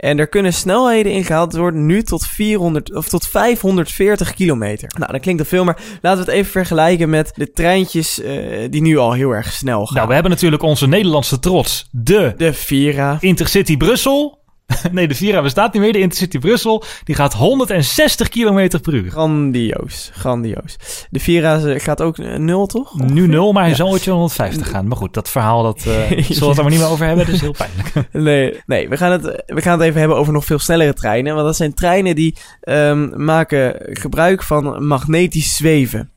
[0.00, 4.92] En er kunnen snelheden ingehaald worden nu tot 400 of tot 540 kilometer.
[4.98, 8.68] Nou, dat klinkt al veel, maar laten we het even vergelijken met de treintjes uh,
[8.70, 9.94] die nu al heel erg snel gaan.
[9.94, 13.16] Nou, we hebben natuurlijk onze Nederlandse trots, de, de Vira.
[13.20, 14.39] Intercity Brussel.
[14.92, 15.92] nee, de Vira bestaat niet meer.
[15.92, 19.10] De Intercity Brussel, die gaat 160 km per uur.
[19.10, 20.76] Grandioos, grandioos.
[21.10, 22.98] De Vira gaat ook nul, toch?
[22.98, 23.76] Nu nul, maar hij ja.
[23.76, 24.88] zal ooit 150 gaan.
[24.88, 27.26] Maar goed, dat verhaal, dat uh, zullen we het er maar niet meer over hebben.
[27.26, 27.92] Dat is heel pijnlijk.
[28.12, 31.34] nee, nee we, gaan het, we gaan het even hebben over nog veel snellere treinen.
[31.34, 36.10] Want dat zijn treinen die um, maken gebruik van magnetisch zweven.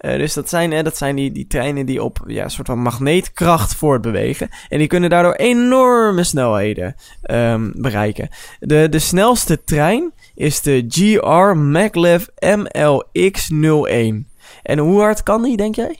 [0.00, 2.66] Uh, dus dat zijn, hè, dat zijn die, die treinen die op ja, een soort
[2.66, 4.48] van magneetkracht voortbewegen.
[4.68, 6.94] En die kunnen daardoor enorme snelheden
[7.30, 8.28] um, bereiken.
[8.58, 14.34] De, de snelste trein is de GR Maglev MLX01.
[14.62, 15.98] En hoe hard kan die, denk jij?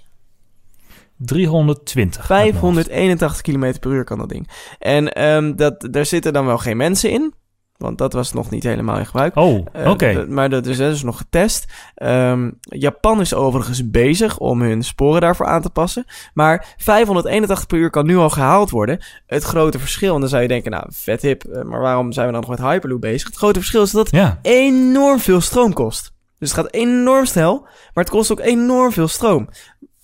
[1.16, 2.26] 320.
[2.26, 4.50] 581 km per uur kan dat ding.
[4.78, 7.34] En um, dat, daar zitten dan wel geen mensen in.
[7.78, 9.36] Want dat was nog niet helemaal in gebruik.
[9.36, 9.90] Oh, oké.
[9.90, 10.14] Okay.
[10.14, 11.72] Uh, maar dat is dus nog getest.
[12.02, 16.04] Um, Japan is overigens bezig om hun sporen daarvoor aan te passen.
[16.34, 19.04] Maar 581 per uur kan nu al gehaald worden.
[19.26, 22.32] Het grote verschil, en dan zou je denken, nou, vet hip, maar waarom zijn we
[22.32, 23.28] dan nog met Hyperloop bezig?
[23.28, 24.38] Het grote verschil is dat het ja.
[24.42, 26.14] enorm veel stroom kost.
[26.38, 29.48] Dus het gaat enorm snel, maar het kost ook enorm veel stroom.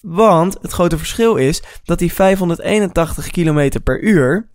[0.01, 4.51] Want het grote verschil is dat die 581 km per uur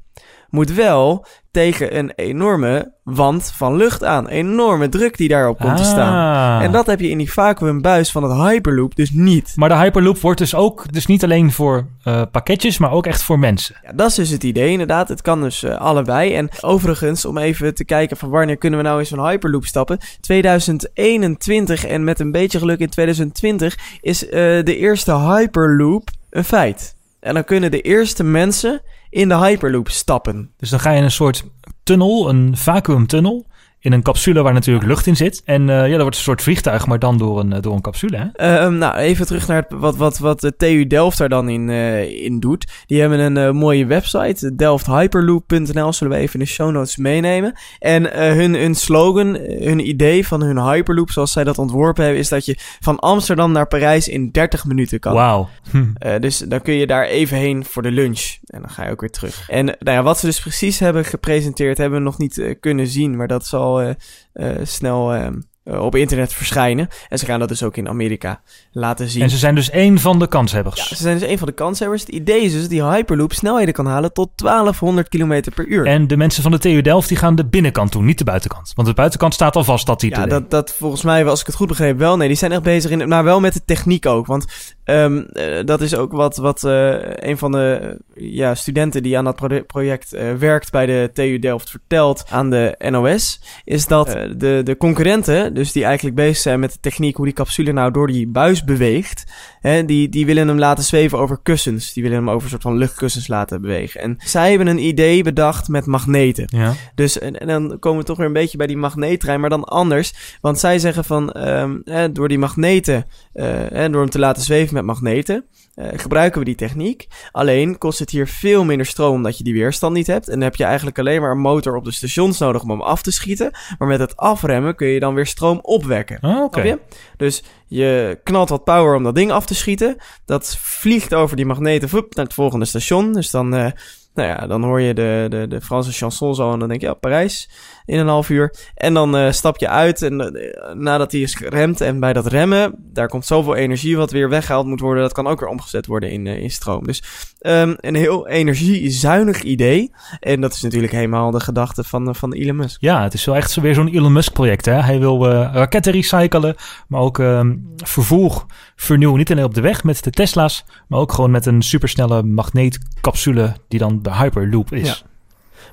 [0.49, 4.27] moet wel tegen een enorme wand van lucht aan.
[4.27, 5.77] Enorme druk die daarop komt ah.
[5.77, 6.61] te staan.
[6.61, 9.53] En dat heb je in die vacuümbuis van het Hyperloop dus niet.
[9.55, 13.23] Maar de Hyperloop wordt dus ook dus niet alleen voor uh, pakketjes, maar ook echt
[13.23, 13.75] voor mensen.
[13.83, 15.09] Ja, dat is dus het idee inderdaad.
[15.09, 16.33] Het kan dus uh, allebei.
[16.33, 19.99] En overigens, om even te kijken van wanneer kunnen we nou eens zo'n Hyperloop stappen.
[20.21, 26.95] 2021 en met een beetje geluk in 2020 is uh, de eerste Hyperloop een feit.
[27.19, 30.51] En dan kunnen de eerste mensen in de Hyperloop stappen.
[30.57, 31.43] Dus dan ga je in een soort
[31.83, 33.45] tunnel, een vacuümtunnel.
[33.79, 35.41] In een capsule waar natuurlijk lucht in zit.
[35.45, 38.31] En uh, ja, dat wordt een soort vliegtuig, maar dan door een, door een capsule.
[38.33, 38.65] Hè?
[38.65, 41.67] Uh, nou, even terug naar het, wat, wat, wat de TU Delft daar dan in,
[41.69, 42.67] uh, in doet.
[42.85, 45.93] Die hebben een mooie website, delfthyperloop.nl.
[45.93, 47.53] Zullen we even in de show notes meenemen.
[47.79, 49.27] En hun, hun slogan,
[49.59, 53.51] hun idee van hun Hyperloop, zoals zij dat ontworpen hebben, is dat je van Amsterdam
[53.51, 55.13] naar Parijs in 30 minuten kan.
[55.13, 55.49] Wauw.
[55.71, 56.19] Hm.
[56.19, 58.37] dus dan kun je daar even heen voor de lunch.
[58.45, 59.49] En dan ga je ook weer terug.
[59.49, 63.15] En nou ja, wat ze dus precies hebben gepresenteerd, hebben we nog niet kunnen zien.
[63.15, 63.93] Maar dat zal uh,
[64.39, 66.87] uh, snel uh, op internet verschijnen.
[67.09, 69.21] En ze gaan dat dus ook in Amerika laten zien.
[69.21, 70.89] En ze zijn dus één van de kanshebbers.
[70.89, 72.01] Ja, ze zijn dus één van de kanshebbers.
[72.01, 75.85] Het idee is dus dat die Hyperloop snelheden kan halen tot 1200 km per uur.
[75.85, 78.71] En de mensen van de TU Delft die gaan de binnenkant doen, niet de buitenkant.
[78.75, 81.45] Want de buitenkant staat al vast dat die Ja, dat, dat volgens mij, als ik
[81.45, 82.17] het goed begreep, wel.
[82.17, 84.25] Nee, die zijn echt bezig in, maar wel met de techniek ook.
[84.25, 89.17] Want um, uh, dat is ook wat, wat uh, een van de ja, studenten die
[89.17, 93.41] aan dat pro project werkt bij de TU Delft vertelt aan de NOS.
[93.63, 97.33] Is dat de, de concurrenten dus die eigenlijk bezig zijn met de techniek hoe die
[97.33, 99.23] capsule nou door die buis beweegt,
[99.67, 101.93] hè, die, die willen hem laten zweven over kussens.
[101.93, 104.01] Die willen hem over een soort van luchtkussens laten bewegen.
[104.01, 106.45] En zij hebben een idee bedacht met magneten.
[106.47, 106.73] Ja.
[106.95, 109.63] Dus en, en dan komen we toch weer een beetje bij die magneettrein, maar dan
[109.63, 110.37] anders.
[110.41, 114.73] Want zij zeggen van, ehm, hè, door die magneten, hè, door hem te laten zweven
[114.73, 115.45] met magneten,
[115.77, 117.07] eh, gebruiken we die techniek.
[117.31, 120.27] Alleen kost het hier veel minder stroom omdat je die weerstand niet hebt.
[120.27, 122.81] En dan heb je eigenlijk alleen maar een motor op de stations nodig om hem
[122.81, 123.51] af te schieten.
[123.77, 126.17] Maar met het afremmen kun je dan weer stroom opwekken.
[126.21, 126.77] Oh, Oké.
[127.17, 129.97] Dus je knalt wat power om dat ding af te schieten.
[130.25, 133.13] Dat vliegt over die magneten voep, naar het volgende station.
[133.13, 133.71] Dus dan, eh,
[134.13, 136.87] nou ja, dan hoor je de, de, de Franse chanson zo en dan denk je,
[136.87, 137.49] ja, Parijs
[137.87, 138.53] in een half uur.
[138.75, 142.27] En dan eh, stap je uit en eh, nadat hij is geremd en bij dat
[142.27, 145.03] remmen, daar komt zoveel energie wat weer weggehaald moet worden.
[145.03, 146.83] Dat kan ook weer omgezet worden in, eh, in stroom.
[146.83, 147.03] Dus
[147.39, 149.91] ehm, een heel energiezuinig idee.
[150.19, 152.81] En dat is natuurlijk helemaal de gedachte van, van Elon Musk.
[152.81, 154.65] Ja, het is wel echt weer zo'n Elon Musk project.
[154.65, 154.73] Hè?
[154.81, 156.55] Hij wil raketten recyclen,
[156.87, 158.45] maar ook ehm, vervoer
[158.75, 159.17] vernieuwen.
[159.17, 163.53] Niet alleen op de weg met de Tesla's, maar ook gewoon met een supersnelle magneetcapsule
[163.67, 164.87] die dan de Hyperloop is.
[164.87, 164.95] Ja.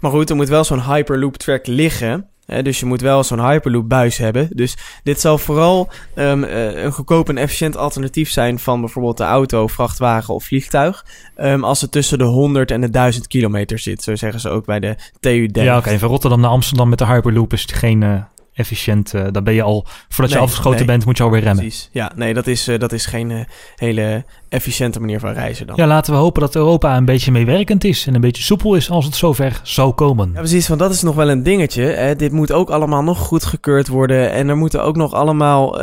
[0.05, 2.27] Maar goed, er moet wel zo'n Hyperloop track liggen.
[2.47, 4.49] Hè, dus je moet wel zo'n Hyperloop buis hebben.
[4.53, 9.25] Dus dit zal vooral ehm, eh, een goedkoop en efficiënt alternatief zijn van bijvoorbeeld de
[9.25, 11.07] auto, vrachtwagen of vliegtuig.
[11.37, 14.03] Ehm, als het tussen de 100 en de 1000 kilometer zit.
[14.03, 15.69] Zo zeggen ze ook bij de TU Delft.
[15.69, 15.99] Ja, oké.
[15.99, 18.23] Van Rotterdam naar Amsterdam met de Hyperloop is het geen eh,
[18.55, 19.15] efficiënt.
[19.15, 20.87] eh dan ben je al, voordat je afgeschoten nee.
[20.87, 21.63] bent, moet je alweer remmen.
[21.63, 21.89] Precies.
[21.93, 23.41] Ja, nee, dat is, eh, dat is geen eh,
[23.77, 25.77] hele efficiënte manier van reizen dan.
[25.77, 28.91] Ja, laten we hopen dat Europa een beetje meewerkend is en een beetje soepel is
[28.91, 30.31] als het zover zou komen.
[30.33, 31.83] Ja, precies, want dat is nog wel een dingetje.
[31.83, 32.17] Hè.
[32.17, 34.31] Dit moet ook allemaal nog goedgekeurd worden.
[34.31, 35.81] En er moeten ook nog allemaal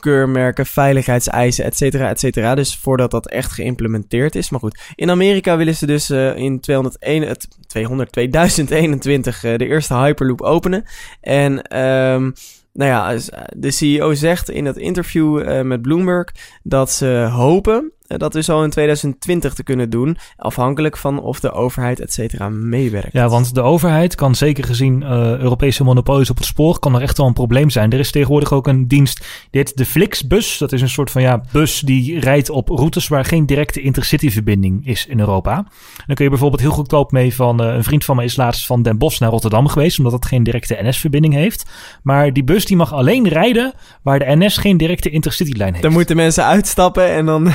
[0.00, 2.54] keurmerken, veiligheidseisen, et cetera, et cetera.
[2.54, 4.50] Dus voordat dat echt geïmplementeerd is.
[4.50, 9.94] Maar goed, in Amerika willen ze dus in 201, het 200, 2021 eh, de eerste
[9.94, 10.84] Hyperloop openen.
[11.20, 11.62] En...
[11.88, 12.30] ehm
[12.78, 16.28] nou ja, dus, eh, de CEO zegt in het interview eh, met Bloomberg
[16.62, 21.52] dat ze hopen dat we zo in 2020 te kunnen doen, afhankelijk van of de
[21.52, 23.12] overheid et cetera meewerkt.
[23.12, 27.02] Ja, want de overheid kan zeker gezien eh, Europese monopolies op het spoor, kan er
[27.02, 27.92] echt wel een probleem zijn.
[27.92, 29.18] Er is tegenwoordig ook een dienst,
[29.50, 30.58] die heet de Flixbus.
[30.58, 34.86] Dat is een soort van ja, bus die rijdt op routes waar geen directe intercity-verbinding
[34.86, 35.66] is in Europa.
[36.06, 38.66] Dan kun je bijvoorbeeld heel goedkoop mee van, eh, een vriend van me is laatst
[38.66, 41.64] van Den Bosch naar Rotterdam geweest, omdat dat geen directe NS-verbinding heeft.
[42.02, 45.82] Maar die bus die mag alleen rijden waar de NS geen directe intercity-lijn heeft.
[45.82, 47.52] Dan moeten mensen uitstappen en dan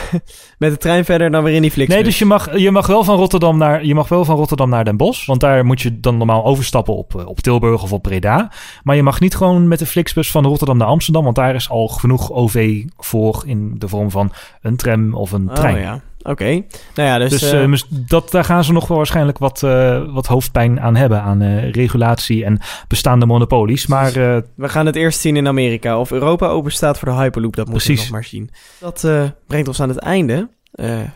[0.57, 1.95] met de trein verder dan weer in die Flixbus.
[1.95, 4.69] Nee, dus je mag, je mag wel van Rotterdam naar, je mag wel van Rotterdam
[4.69, 5.25] naar Den Bosch.
[5.25, 8.51] Want daar moet je dan normaal overstappen op, eh, op Tilburg of op Breda.
[8.83, 11.23] Maar je mag niet gewoon met de Flixbus van Rotterdam naar Amsterdam.
[11.23, 15.49] Want daar is al genoeg OV voor in de vorm van een tram of een
[15.53, 15.75] trein.
[15.75, 16.63] Oh ja, oké.
[16.95, 17.29] Nou ja, dus...
[17.29, 20.95] Dus eh, eh, dat, daar gaan ze nog wel waarschijnlijk wat, eh, wat hoofdpijn aan
[20.95, 21.21] hebben.
[21.21, 23.87] Aan regulatie en bestaande monopolies.
[23.87, 24.13] Maar
[24.55, 25.99] we gaan het eerst zien in Amerika.
[25.99, 28.49] Of Europa open staat voor de Hyperloop, dat moeten we nog maar zien.
[28.79, 29.07] Dat
[29.47, 30.49] brengt ons aan het einde.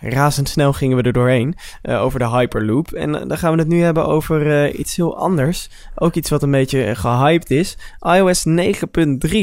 [0.01, 2.91] Razendsnel gingen we er doorheen over de Hyperloop.
[2.91, 5.69] En dan gaan we het nu hebben over iets heel anders.
[5.99, 7.77] Ook iets wat een beetje eh, gehyped is.
[7.99, 9.35] iOS 9.3.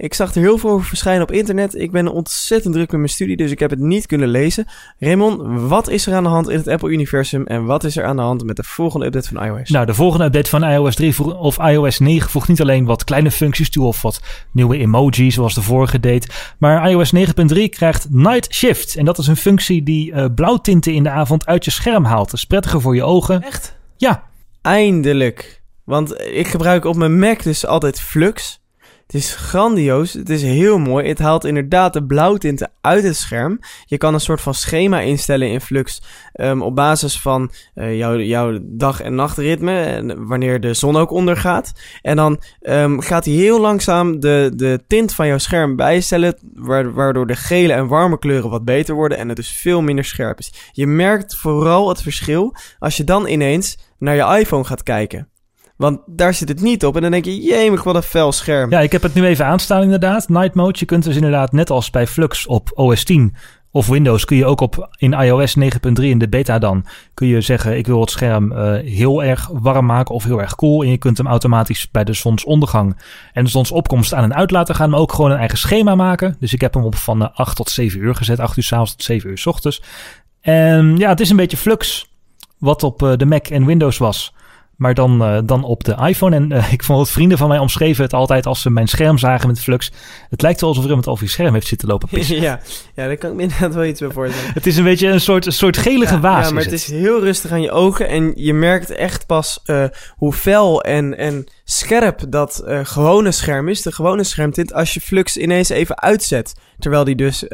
[0.00, 1.74] Ik zag er heel veel over verschijnen op internet.
[1.74, 4.66] Ik ben ontzettend druk met mijn studie, dus ik heb het niet kunnen lezen.
[4.98, 7.46] Raymond, wat is er aan de hand in het Apple-universum?
[7.46, 9.70] En wat is er aan de hand met de volgende update van iOS?
[9.70, 13.04] Nou, de volgende update van iOS 3 voeg- of iOS 9 voegt niet alleen wat
[13.04, 14.20] kleine functies toe of wat
[14.52, 18.96] nieuwe emoji zoals de vorige deed, maar iOS 9.3 krijgt Night Shift.
[18.96, 22.30] En dat is een functie die eh, blauwtinten in de avond uit je scherm haalt.
[22.30, 23.42] Dat is prettiger voor je ogen.
[23.42, 23.76] Echt?
[23.96, 24.26] Ja,
[24.62, 25.62] Eindelijk.
[25.84, 28.60] Want ik gebruik op mijn Mac dus altijd Flux.
[29.08, 30.12] Het is grandioos.
[30.12, 31.08] Het is heel mooi.
[31.08, 33.58] Het haalt inderdaad de blauwtinten uit het scherm.
[33.84, 36.02] Je kan een soort van schema instellen in Flux.
[36.32, 39.80] ehm, op basis van eh, jouw, jouw dag- en nachtritme.
[39.82, 41.72] En wanneer de zon ook ondergaat.
[42.02, 46.38] En dan ehm, gaat hij heel langzaam de, de tint van jouw scherm bijstellen.
[46.54, 49.18] wa- Waardoor de gele en warme kleuren wat beter worden.
[49.18, 50.52] En het dus veel minder scherp is.
[50.72, 55.28] Je merkt vooral het verschil als je dan ineens naar je iPhone gaat kijken.
[55.78, 56.96] Want daar zit het niet op.
[56.96, 58.70] En dan denk je, jemig, wat een fel scherm.
[58.70, 60.28] ja, ik heb het nu even aanstaan inderdaad.
[60.28, 63.34] Night Mode, je kunt dus inderdaad net als bij Flux op OS 10
[63.70, 65.64] of Windows kun je ook op in iOS 9.3
[65.94, 69.86] in de beta dan kun je zeggen ik wil het scherm eh, heel erg warm
[69.86, 73.50] maken of heel erg koel en je kunt hem automatisch bij de zonsondergang en de
[73.50, 76.36] zonsopkomst aan en uit laten gaan, maar ook gewoon een eigen schema maken.
[76.40, 78.90] Dus ik heb hem op van eh, 8 tot 7 uur gezet, 8 uur s'avonds
[78.90, 79.82] tot 7 uur s ochtends.
[80.40, 82.08] En ja, het is een beetje Flux
[82.58, 84.34] wat op eh, de Mac en Windows was.
[84.78, 86.36] Maar dan, eh, dan op de iPhone.
[86.36, 89.18] En eh, ik vond het vrienden van mij omschreven het altijd als ze mijn scherm
[89.18, 89.92] zagen met Flux.
[90.30, 92.40] Het lijkt wel alsof er iemand over je scherm heeft zitten lopen pissen.
[92.48, 92.60] ja,
[92.94, 94.52] ja, daar kan ik me inderdaad wel iets bij voorstellen.
[94.54, 96.46] Het is een beetje een soort, een soort gelige ja, waas.
[96.46, 98.08] Ja, maar is het is heel rustig aan je ogen.
[98.08, 99.84] En je merkt echt pas eh,
[100.16, 105.36] hoe fel en, en scherp dat gewone scherm is, de gewone schermtint, als je Flux
[105.36, 106.54] ineens even uitzet.
[106.78, 107.44] Terwijl die dus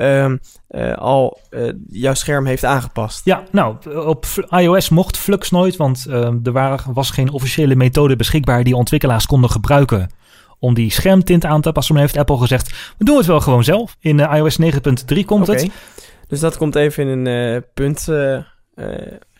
[0.74, 3.24] eh, al eh, jouw scherm heeft aangepast.
[3.24, 8.16] Ja, nou, op iOS mocht Flux nooit, want eh, er waren, was geen officiële methode
[8.16, 10.10] beschikbaar die ontwikkelaars konden gebruiken
[10.58, 11.94] om die schermtint aan te passen.
[11.94, 13.96] Maar heeft Apple gezegd, we doen het wel gewoon zelf.
[14.00, 15.70] In iOS 9.3 komt het.
[16.28, 18.08] Dus dat komt even in een punt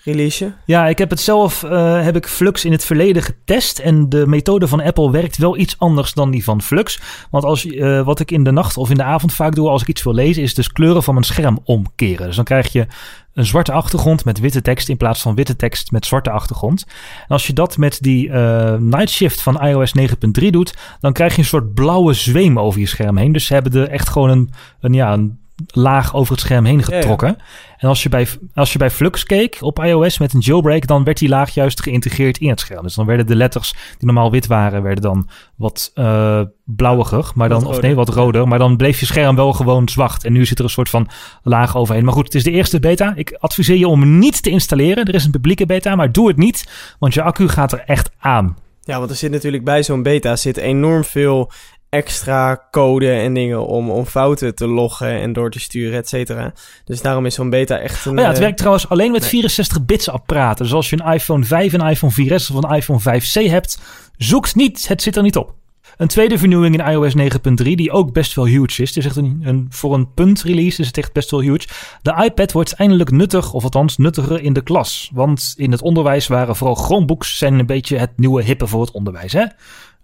[0.05, 0.53] eh eh, release.
[0.67, 3.79] Ja, ik heb het zelf, eh, heb ik Flux in het verleden getest.
[3.79, 7.01] En de methode van Apple werkt wel iets anders dan die van Flux.
[7.31, 9.83] Want als, eh, wat ik in de nacht of in de avond vaak doe als
[9.83, 12.27] ik iets wil lezen, is dus kleuren van mijn scherm omkeren.
[12.27, 12.87] Dus dan krijg je
[13.35, 16.87] een zwarte achtergrond met witte tekst in plaats van witte tekst met zwarte achtergrond.
[17.21, 21.33] En als je dat met die eh, Night Shift van iOS 9.3 doet, dan krijg
[21.33, 23.33] je een soort blauwe zweem over je scherm heen.
[23.33, 26.79] Dus ze hebben er echt gewoon een, een, ja, een laag over het scherm heen
[26.79, 26.97] Ja, ja.
[26.97, 27.37] getrokken.
[27.77, 31.05] En als je, bij, als je bij Flux keek op iOS met een jailbreak, dan
[31.05, 32.83] werd die laag juist geïntegreerd in het scherm.
[32.83, 37.49] Dus dan werden de letters die normaal wit waren, werden dan wat eh blauwiger, maar
[37.49, 38.49] dan, Wat of nee, wat roder.
[38.49, 40.25] Maar dan bleef je scherm wel gewoon zwart.
[40.25, 41.09] En nu zit er een soort van
[41.43, 42.05] laag overheen.
[42.05, 43.13] Maar goed, het is de eerste beta.
[43.17, 45.05] Ik adviseer je om hem niet te installeren.
[45.05, 48.11] Er is een publieke beta, maar doe het niet, want je accu gaat er echt
[48.19, 48.57] aan.
[48.81, 51.51] Ja, want er zit natuurlijk bij zo'n beta zit enorm veel
[51.95, 56.53] extra code en dingen om, om fouten te loggen en door te sturen, et cetera.
[56.85, 58.13] Dus daarom is zo'n beta echt een...
[58.13, 59.31] Oh ja, het eh, werkt trouwens alleen met nee.
[59.31, 60.65] 64 bits apparaten.
[60.65, 63.79] Dus als je een iPhone 5, een iPhone 4S of een iPhone 5C hebt,
[64.17, 65.55] zoek niet, het zit er niet op.
[65.97, 68.89] Een tweede vernieuwing in iOS 9.3, die ook best wel huge is.
[68.89, 71.69] Het is echt een, een, voor een puntrelease is het echt best wel huge.
[72.03, 75.11] De iPad wordt eindelijk nuttig, of althans nuttiger in de klas.
[75.13, 78.91] Want in het onderwijs waren vooral Chromebooks zijn een beetje het nieuwe hippe voor het
[78.91, 79.33] onderwijs.
[79.33, 79.45] Hè?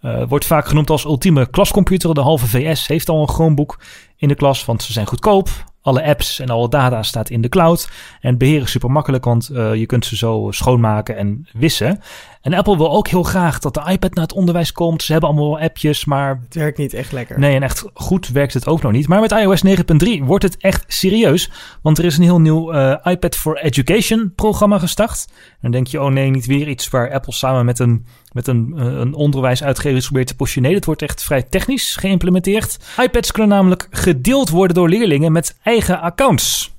[0.01, 2.15] Eh, wordt vaak genoemd als ultieme klascomputer.
[2.15, 3.81] De halve VS heeft al een Chromebook
[4.17, 5.49] in de klas, want ze zijn goedkoop.
[5.83, 7.91] Alle apps en alle data staat in de cloud.
[8.21, 12.01] En beheren is super makkelijk, want eh, je kunt ze zo schoonmaken en wissen.
[12.43, 15.03] En Apple wil ook heel graag dat de iPad naar het onderwijs komt.
[15.03, 17.39] Ze hebben allemaal appjes, maar Het werkt niet echt lekker.
[17.39, 19.09] Nee, en echt goed werkt het ook nog niet.
[19.09, 21.51] Maar met iOS 9.3 wordt het echt serieus.
[21.83, 25.27] Want er is een heel nieuw eh, iPad for Education programma gestart.
[25.29, 28.47] En dan denk je, oh nee, niet weer iets waar Apple samen met een, met
[28.47, 30.77] een, eh, een onderwijsuitgever is probeert te positioneren.
[30.77, 32.79] Het wordt echt vrij technisch geïmplementeerd.
[32.99, 36.75] iPads kunnen namelijk gedeeld worden door leerlingen met eigen accounts.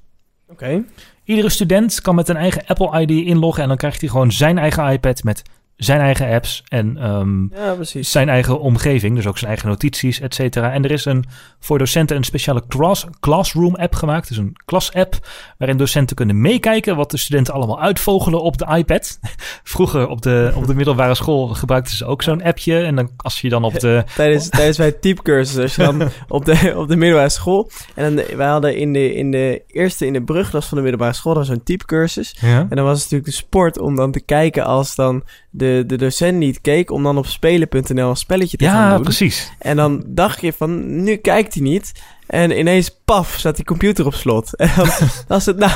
[0.48, 0.84] Oké.
[1.24, 4.58] Iedere student kan met een eigen Apple ID inloggen en dan krijgt hij gewoon zijn
[4.58, 5.42] eigen iPad met
[5.84, 8.12] zijn eigen apps en ehm, Ja, precies.
[8.12, 10.72] zijn eigen omgeving, dus ook zijn eigen notities, et cetera.
[10.72, 11.26] En er is een,
[11.60, 16.96] voor docenten een speciale class, Classroom app gemaakt, dus een klas-app, waarin docenten kunnen meekijken
[16.96, 19.20] wat de studenten allemaal uitvogelen op de iPad.
[19.64, 23.42] Vroeger op de, op de middelbare school gebruikten ze ook zo'n appje en dan, als
[23.42, 24.04] je dan op de...
[24.16, 27.70] Tijdens, tijdens mijn typecursus, als je dan op de, op de middelbare school...
[27.96, 31.14] En dan, wij hadden in de, in de eerste, in de brugklas van de middelbare
[31.14, 32.38] school, was zo'n typecursus.
[32.42, 32.60] Ja?
[32.70, 35.96] En dan was het natuurlijk de sport om dan te kijken als dan de, de
[35.96, 36.92] docent niet keek...
[36.92, 39.04] om dan op spelen.nl een spelletje te gaan Ja, doen.
[39.04, 39.52] precies.
[39.60, 41.92] En dan dacht je van, nu kijkt hij niet.
[42.28, 44.56] En ineens, paf, zat die computer op slot.
[44.62, 44.88] En dan
[45.28, 45.72] was het nou...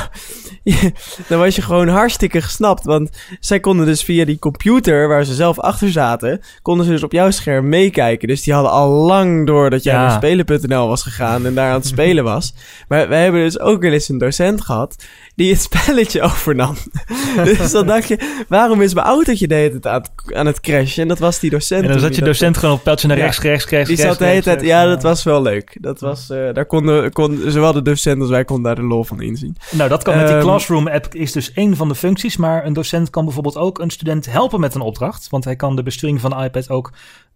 [1.28, 2.84] dan was je gewoon hartstikke gesnapt.
[2.84, 6.40] Want zij konden dus via die computer, waar ze zelf achter zaten...
[6.62, 8.28] konden ze dus op jouw scherm meekijken.
[8.28, 10.00] Dus die hadden al lang door dat jij Ja.
[10.00, 11.46] naar spelen.nl was gegaan...
[11.46, 12.54] en daar aan het spelen was.
[12.88, 14.96] Maar wij hebben dus ook wel eens een docent gehad...
[15.34, 16.76] die het spelletje overnam.
[17.44, 20.60] dus dan dacht je, waarom is mijn autootje de hele tijd aan het, aan het
[20.60, 21.02] crashen?
[21.02, 21.82] En dat was die docent.
[21.82, 24.18] En dan zat je docent gewoon op pijltje naar rechts, rechts, rechts, die rechts, zat
[24.18, 25.76] de hele tijd, ja, dat was wel leuk.
[25.80, 29.04] Dat was, eh, daar konden, kon, zowel de docent als wij konden daar de lol
[29.04, 29.56] van inzien.
[29.70, 32.36] Nou, dat kan met die Ehm, Classroom app is dus één van de functies.
[32.36, 35.28] Maar een docent kan bijvoorbeeld ook een student helpen met een opdracht.
[35.28, 36.92] Want hij kan de besturing van de iPad ook,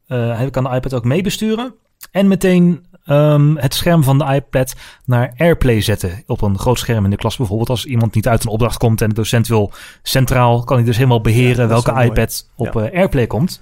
[0.06, 1.74] eh, hij kan de iPad ook meebesturen.
[2.10, 6.22] En meteen ehm, het scherm van de iPad naar AirPlay zetten.
[6.26, 7.70] Op een groot scherm in de klas bijvoorbeeld.
[7.70, 10.96] Als iemand niet uit een opdracht komt en de docent wil centraal, kan hij dus
[10.96, 12.06] helemaal beheren welke mooi.
[12.06, 13.60] iPad op eh, AirPlay komt.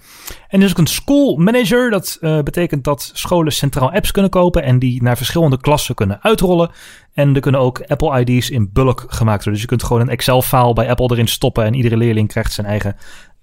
[0.49, 1.91] En er is ook een school manager.
[1.91, 6.23] Dat eh, betekent dat scholen centraal apps kunnen kopen en die naar verschillende klassen kunnen
[6.23, 6.71] uitrollen.
[7.13, 9.53] En er kunnen ook Apple ID's in bulk gemaakt worden.
[9.53, 12.67] Dus je kunt gewoon een Excel-file bij Apple erin stoppen en iedere leerling krijgt zijn
[12.67, 12.97] eigen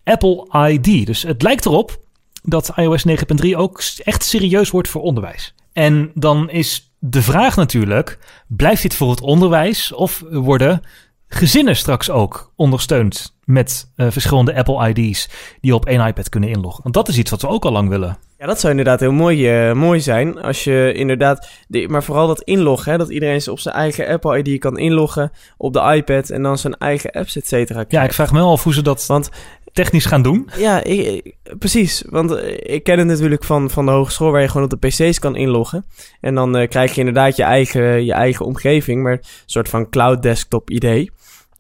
[0.04, 1.06] Apple ID.
[1.06, 2.04] Dus het lijkt erop
[2.44, 5.55] dat iOS 9.3 ook echt serieus wordt voor onderwijs.
[5.76, 10.82] En dan is de vraag natuurlijk, blijft dit voor het onderwijs of worden
[11.28, 15.30] gezinnen straks ook ondersteund met eh, verschillende Apple ID's
[15.62, 16.84] die op één iPad kunnen inloggen?
[16.84, 18.18] Want dat is iets wat we ook al lang willen.
[18.38, 20.42] Ja, dat zou inderdaad heel mooi, eh, mooi zijn.
[20.42, 24.44] Als je inderdaad, de, maar vooral dat inloggen, hè, dat iedereen op zijn eigen Apple
[24.44, 27.86] ID kan inloggen op de iPad en dan zijn eigen apps, et cetera.
[27.88, 29.30] Ja, ik vraag me wel af hoe ze dat Want
[29.76, 30.50] technisch gaan doen.
[30.58, 32.04] Ja, ik, precies.
[32.10, 34.88] Want eh, ik ken het natuurlijk van, van de hogeschool waar je gewoon op de
[34.88, 35.86] PC's kan inloggen.
[36.22, 39.90] En dan eh, krijg je inderdaad je eigen, je eigen omgeving, maar een soort van
[39.90, 41.12] cloud desktop idee.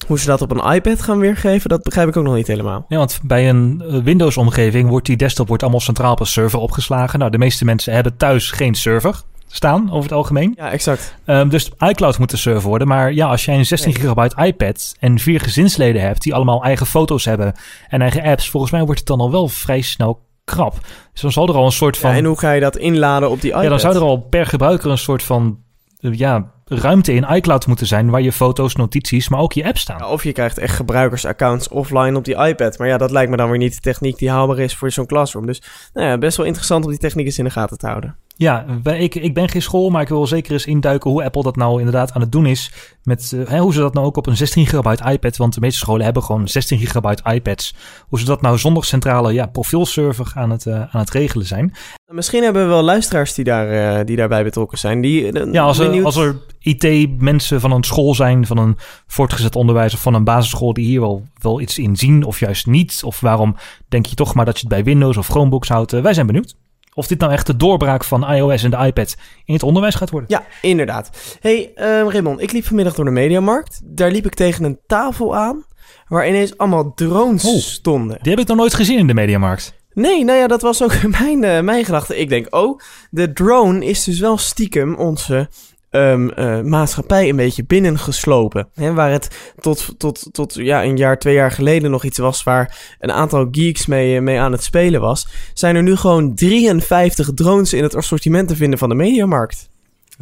[0.07, 2.85] Hoe ze dat op een iPad gaan weergeven, dat begrijp ik ook nog niet helemaal.
[2.87, 6.59] Ja, want bij een eh, Windows-omgeving wordt die desktop wordt allemaal centraal op een server
[6.59, 7.19] opgeslagen.
[7.19, 10.53] Nou, de meeste mensen hebben thuis geen server staan, over het algemeen.
[10.57, 11.15] Ja, exact.
[11.25, 12.87] Um, dus iCloud moet de server worden.
[12.87, 13.99] Maar ja, als jij een 16 Nee.
[14.01, 17.53] gigabyte iPad en vier gezinsleden hebt die allemaal eigen foto's hebben
[17.87, 20.77] en eigen apps, volgens mij wordt het dan al wel vrij snel krap.
[21.11, 22.11] Dus dan zal er al een soort van.
[22.11, 23.63] Ja, en hoe ga je dat inladen op die iPad?
[23.63, 25.59] ja, dan zou er al per gebruiker een soort van
[25.99, 29.81] eh, ja, ruimte in iCloud moeten zijn waar je foto's, notities, maar ook je apps
[29.81, 29.97] staan.
[29.97, 32.77] Ja, of je krijgt echt gebruikersaccounts offline op die iPad.
[32.77, 35.05] Maar ja, dat lijkt me dan weer niet de techniek die haalbaar is voor zo'n
[35.05, 35.45] classroom.
[35.45, 35.61] Dus
[35.93, 38.15] nou ja, best wel interessant om die techniek eens in de gaten te houden.
[38.37, 41.55] Ja, ik, ik ben geen school, maar ik wil zeker eens induiken hoe Apple dat
[41.55, 42.71] nou inderdaad aan het doen is.
[43.03, 45.59] Met eh, hè, hoe ze dat nou ook op een 16 gigabyte iPad, want de
[45.59, 47.75] meeste scholen hebben gewoon 16 gigabyte iPads.
[48.07, 51.73] Hoe ze dat nou zonder centrale ja, profielserver aan het, eh, aan het regelen zijn.
[52.05, 55.01] Misschien hebben we wel luisteraars die, daar, eh, die daarbij betrokken zijn.
[55.01, 59.55] Die, Ja, als er, benieuwd- als er IT-mensen van een school zijn, van een voortgezet
[59.55, 63.01] onderwijs of van een basisschool die hier wel, wel iets in zien of juist niet.
[63.05, 63.55] Of waarom
[63.89, 65.91] denk je toch maar dat je het bij Windows of Chromebooks houdt.
[65.91, 66.55] Wij zijn benieuwd.
[66.97, 70.09] Of dit nou echt de doorbraak van iOS en de iPad in het onderwijs gaat
[70.09, 70.29] worden.
[70.29, 71.09] Ja, inderdaad.
[71.39, 73.81] hey, eh, Raymond, ik liep vanmiddag door de Mediamarkt.
[73.83, 75.65] Daar liep ik tegen een tafel aan
[76.07, 77.55] waar ineens allemaal drones Oh.
[77.59, 78.17] stonden.
[78.21, 79.73] Die heb ik nog nooit gezien in de Mediamarkt.
[79.93, 82.17] Nee, nou ja, dat was ook mijn, eh, mijn gedachte.
[82.19, 82.79] Ik denk, oh,
[83.09, 85.49] de drone is dus wel stiekem onze
[85.95, 88.67] ehm, eh, maatschappij een beetje binnengeslopen.
[88.73, 92.43] Hè, waar het tot, tot, tot ja, een jaar, twee jaar geleden nog iets was
[92.43, 96.35] waar een aantal geeks mee, eh, mee aan het spelen was, zijn er nu gewoon
[96.35, 99.69] 53 drones in het assortiment te vinden van de Mediamarkt.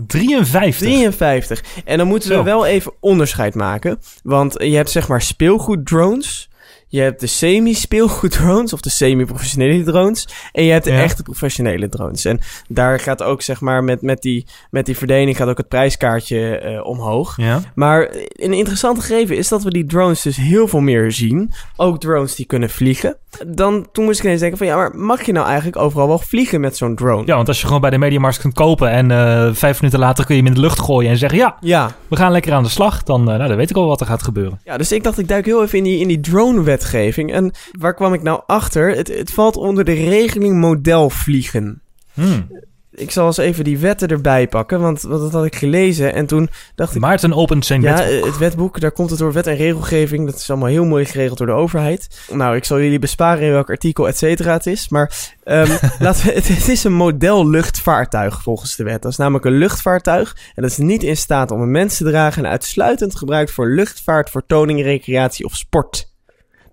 [0.08, 0.88] 53.
[0.88, 1.64] 53.
[1.86, 2.44] En dan moeten we Zo.
[2.44, 4.00] wel even onderscheid maken.
[4.24, 6.50] Want je hebt zeg maar speelgoeddrones.
[6.94, 10.28] Je hebt de semi-speelgoeddrones of de semi-professionele drones.
[10.52, 11.02] En je hebt de Ja.
[11.04, 12.26] echte professionele drones.
[12.26, 15.68] En daar gaat ook zeg maar met, met, die, met die verdeling gaat ook het
[15.68, 17.38] prijskaartje eh, omhoog.
[17.38, 17.62] Ja.
[17.76, 21.52] Maar een interessante gegeven is dat we die drones dus heel veel meer zien.
[21.76, 23.18] Ook drones die kunnen vliegen.
[23.48, 26.20] Dan, toen moest ik ineens denken van ja, maar mag je nou eigenlijk overal wel
[26.20, 27.26] vliegen met zo'n drone?
[27.26, 30.26] ja, want als je gewoon bij de Mediamarkt kunt kopen en eh, vijf minuten later
[30.26, 32.64] kun je hem in de lucht gooien en zeggen ja, Ja, we gaan lekker aan
[32.64, 34.60] de slag, dan, eh, nou, dan weet ik al wat er gaat gebeuren.
[34.64, 37.34] Ja, dus ik dacht, ik duik heel even in die, in die drone-wetgeving.
[37.34, 38.96] En waar kwam ik nou achter?
[38.96, 41.82] Het, het valt onder de regeling modelvliegen.
[42.14, 42.48] Hmm.
[42.96, 46.14] Ik zal eens even die wetten erbij pakken, want, want dat had ik gelezen.
[46.14, 49.34] En toen dacht ik, Maarten opent zijn ja, eh, het wetboek, daar komt het door
[49.34, 50.26] wet en regelgeving.
[50.26, 52.08] Dat is allemaal heel mooi geregeld door de overheid.
[52.32, 54.90] Nou, ik zal jullie besparen in welk artikel, et cetera, het is.
[54.90, 59.02] Maar ehm, laten we, het, het is een model luchtvaartuig volgens de wet.
[59.02, 60.38] Dat is namelijk een luchtvaartuig.
[60.56, 63.70] En dat is niet in staat om een mens te dragen en uitsluitend gebruikt voor
[63.70, 66.13] luchtvaart, vertoning, recreatie of sport.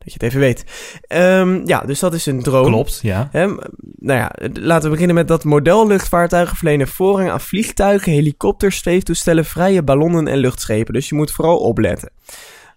[0.04, 0.64] Dat je het even weet.
[1.06, 2.66] Ehm, ja, dus dat is een drone.
[2.68, 3.28] Klopt, ja.
[3.32, 3.60] Hè, m-
[3.98, 9.82] nou ja, laten we beginnen met dat modelluchtvaartuigen verlenen voorrang aan vliegtuigen, helikopters, zweeftoestellen, vrije
[9.82, 10.94] ballonnen en luchtschepen.
[10.94, 12.10] Dus je moet vooral opletten.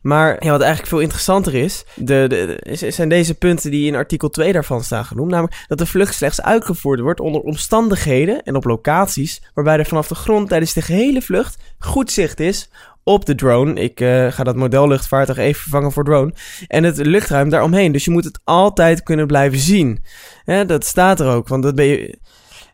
[0.01, 2.57] Maar ja, wat eigenlijk veel interessanter is, de,
[2.89, 5.31] zijn deze punten die in artikel 2 daarvan staan genoemd.
[5.31, 10.07] Namelijk dat de vlucht slechts uitgevoerd wordt onder omstandigheden en op locaties waarbij er vanaf
[10.07, 12.69] de grond tijdens de gehele vlucht goed zicht is
[13.03, 13.73] op de drone.
[13.73, 16.33] Ik eh, ga dat modelluchtvaartuig even vervangen voor drone.
[16.67, 17.91] En het luchtruim daaromheen.
[17.91, 20.03] Dus je moet het altijd kunnen blijven zien.
[20.45, 22.17] Dat staat er ook, want dat ben je...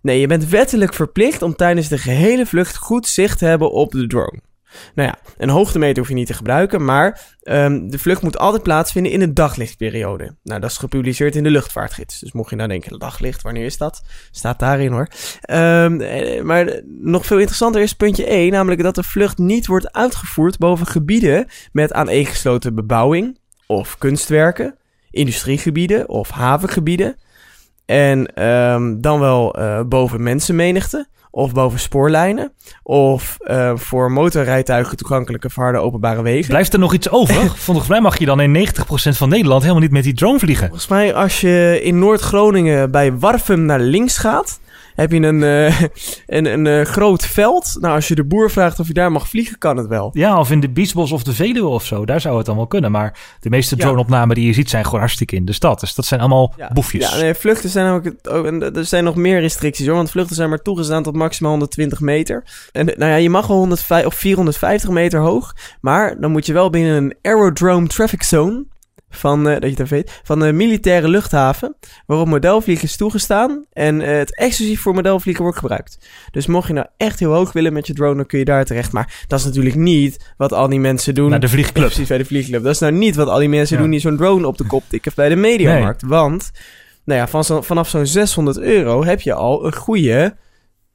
[0.02, 3.92] Nee, je bent wettelijk verplicht om tijdens de gehele vlucht goed zicht te hebben op
[3.92, 4.40] de drone.
[4.96, 8.64] Nou ja, een hoogtemeter hoef je niet te gebruiken, maar ehm, de vlucht moet altijd
[8.64, 10.36] plaatsvinden in de daglichtperiode.
[10.44, 12.20] Nou, dat is gepubliceerd in de luchtvaartgids.
[12.20, 14.04] Dus mocht je nou denken, daglicht, wanneer is dat?
[14.32, 15.08] Staat daarin hoor.
[15.42, 19.94] Ehm, eh, maar nog veel interessanter is puntje E, namelijk dat de vlucht niet wordt
[19.94, 24.76] uitgevoerd boven gebieden met aaneengesloten bebouwing of kunstwerken,
[25.12, 27.16] industriegebieden of havengebieden.
[27.86, 31.08] En ehm, dan wel eh, boven mensenmenigte.
[31.32, 32.52] Of boven spoorlijnen.
[32.84, 36.50] Of eh, voor motorrijtuigen toegankelijke verharde openbare wegen.
[36.50, 37.52] Blijft er nog iets over?
[37.56, 40.68] Volgens mij mag je dan in 90% van Nederland helemaal niet met die drone vliegen.
[40.68, 44.60] Volgens mij als je in Noord-Groningen bij Warfum naar links gaat...
[45.00, 45.82] heb je een, eh,
[46.38, 47.78] een, een eh, groot veld.
[47.80, 50.10] Nou, als je de boer vraagt of je daar mag vliegen, kan het wel.
[50.14, 52.06] Ja, of in de Beachbos of de Veluwe of zo.
[52.06, 52.92] Daar zou het dan wel kunnen.
[52.92, 55.80] Maar de meeste drone-opnamen die je ziet zijn gewoon hartstikke in de stad.
[55.80, 57.10] Dus dat zijn allemaal boefjes.
[57.10, 58.14] Ja, nee, vluchten zijn ook...
[58.24, 59.96] oh, en er zijn nog meer restricties hoor.
[59.96, 62.44] Want vluchten zijn maar toegestaan tot maximaal 120 meter.
[62.72, 65.56] En nou ja, je mag wel 105 of 450 meter hoog.
[65.82, 68.66] Maar dan moet je wel binnen een aerodrome traffic zone...
[69.10, 74.02] Van, eh, dat je even weet, van de militaire luchthaven, waarop modelvliegen is toegestaan en
[74.02, 75.98] eh, het exclusief voor modelvliegen wordt gebruikt.
[76.32, 78.66] Dus mocht je nou echt heel hoog willen met je drone, dan kun je daar
[78.66, 78.92] terecht.
[78.92, 81.30] Maar dat is natuurlijk niet wat al die mensen doen.
[81.30, 81.86] Naar de vliegclub.
[81.86, 82.64] Precies, bij de vliegclub.
[82.64, 83.82] Dat is nou niet wat al die mensen Ja.
[83.82, 86.02] doen die zo'n drone op de kop tikken bij de mediamarkt.
[86.02, 86.52] Want,
[87.04, 90.36] nou ja, van zo, vanaf zo'n 600 euro heb je al een goede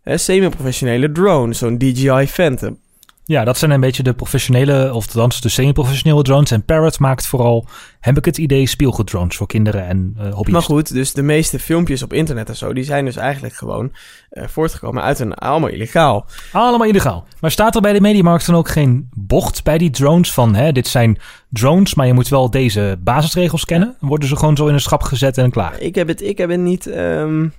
[0.05, 1.53] semi-professionele drone.
[1.53, 2.79] Zo'n DJI Phantom.
[3.27, 6.51] Ja, dat zijn een beetje de professionele, of althans de semi-professionele drones.
[6.51, 7.67] En Parrot maakt vooral,
[8.01, 10.53] heb ik het idee, speelgoeddrones voor kinderen en uh, hobbyisten.
[10.53, 13.93] Maar goed, dus de meeste filmpjes op internet en zo, die zijn dus eigenlijk gewoon
[14.33, 16.27] uh, voortgekomen uit een allemaal illegaal.
[16.53, 17.27] Allemaal illegaal.
[17.41, 20.73] Maar staat er bij de Mediamarkt dan ook geen bocht bij die drones van, hè,
[20.73, 21.19] dit zijn
[21.49, 23.97] drones, maar je moet wel deze basisregels kennen?
[24.01, 25.81] Worden ze gewoon zo in een schap gezet en klaar?
[25.81, 26.87] Ik heb het, ik heb het niet...
[26.87, 27.53] Um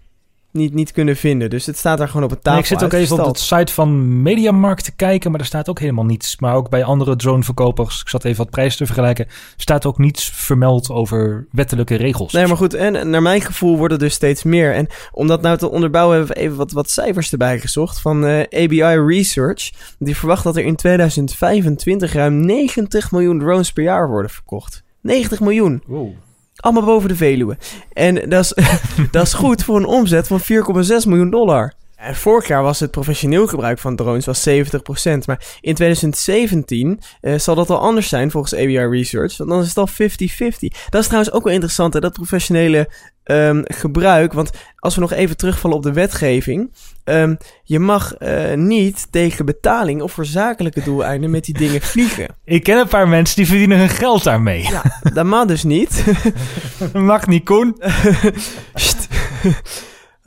[0.55, 1.49] niet, niet kunnen vinden.
[1.49, 2.51] Dus het staat daar gewoon op het tafel.
[2.51, 5.69] Nee, ik zit ook even op het site van Mediamarkt te kijken, maar er staat
[5.69, 6.39] ook helemaal niets.
[6.39, 9.27] Maar ook bij andere droneverkopers, ik zat even wat prijzen te vergelijken,
[9.57, 12.33] staat ook niets vermeld over wettelijke regels.
[12.33, 14.73] Nee, maar goed, en naar mijn gevoel worden er dus steeds meer.
[14.73, 18.23] En om dat nou te onderbouwen, hebben we even wat, wat cijfers erbij gezocht van
[18.23, 19.71] uh, eh, ABI Research.
[19.99, 24.83] Die verwacht dat er in 2025 ruim 90 miljoen drones per jaar worden verkocht.
[25.01, 25.83] 90 miljoen.
[25.85, 26.13] Wow.
[26.65, 27.57] Allemaal boven de Veluwe.
[27.93, 28.53] En dat is,
[29.11, 30.45] dat is goed voor een omzet van 4,6
[31.07, 31.73] miljoen dollar.
[32.05, 34.51] En vorig jaar was het professioneel gebruik van drones was 70%.
[35.25, 39.37] Maar in 2017 uh, zal dat al anders zijn volgens ABI Research.
[39.37, 39.93] Want dan is het al 50-50.
[40.89, 42.89] Dat is trouwens ook wel interessant, hè, dat professionele
[43.23, 44.33] um, gebruik.
[44.33, 46.73] Want als we nog even terugvallen op de wetgeving.
[47.03, 52.35] Um, je mag uh, niet tegen betaling of voor zakelijke doeleinden met die dingen vliegen.
[52.43, 54.63] Ik ken een paar mensen die verdienen hun geld daarmee.
[54.63, 56.03] Ja, dat mag dus niet.
[56.93, 57.77] mag niet, Koen.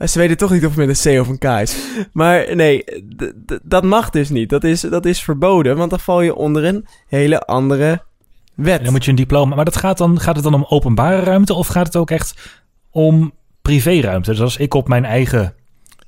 [0.07, 1.77] Ze weten toch niet of het met een C of een K is.
[2.13, 2.83] Maar nee,
[3.63, 4.49] dat mag dus niet.
[4.49, 8.03] Dat is, dat is verboden, want dan val je onder een hele andere
[8.55, 8.83] wet.
[8.83, 9.55] Dan moet je een diploma.
[9.55, 12.59] Maar dat gaat, dan, gaat het dan om openbare ruimte of gaat het ook echt
[12.91, 14.31] om privéruimte?
[14.31, 15.53] Dus als ik op mijn eigen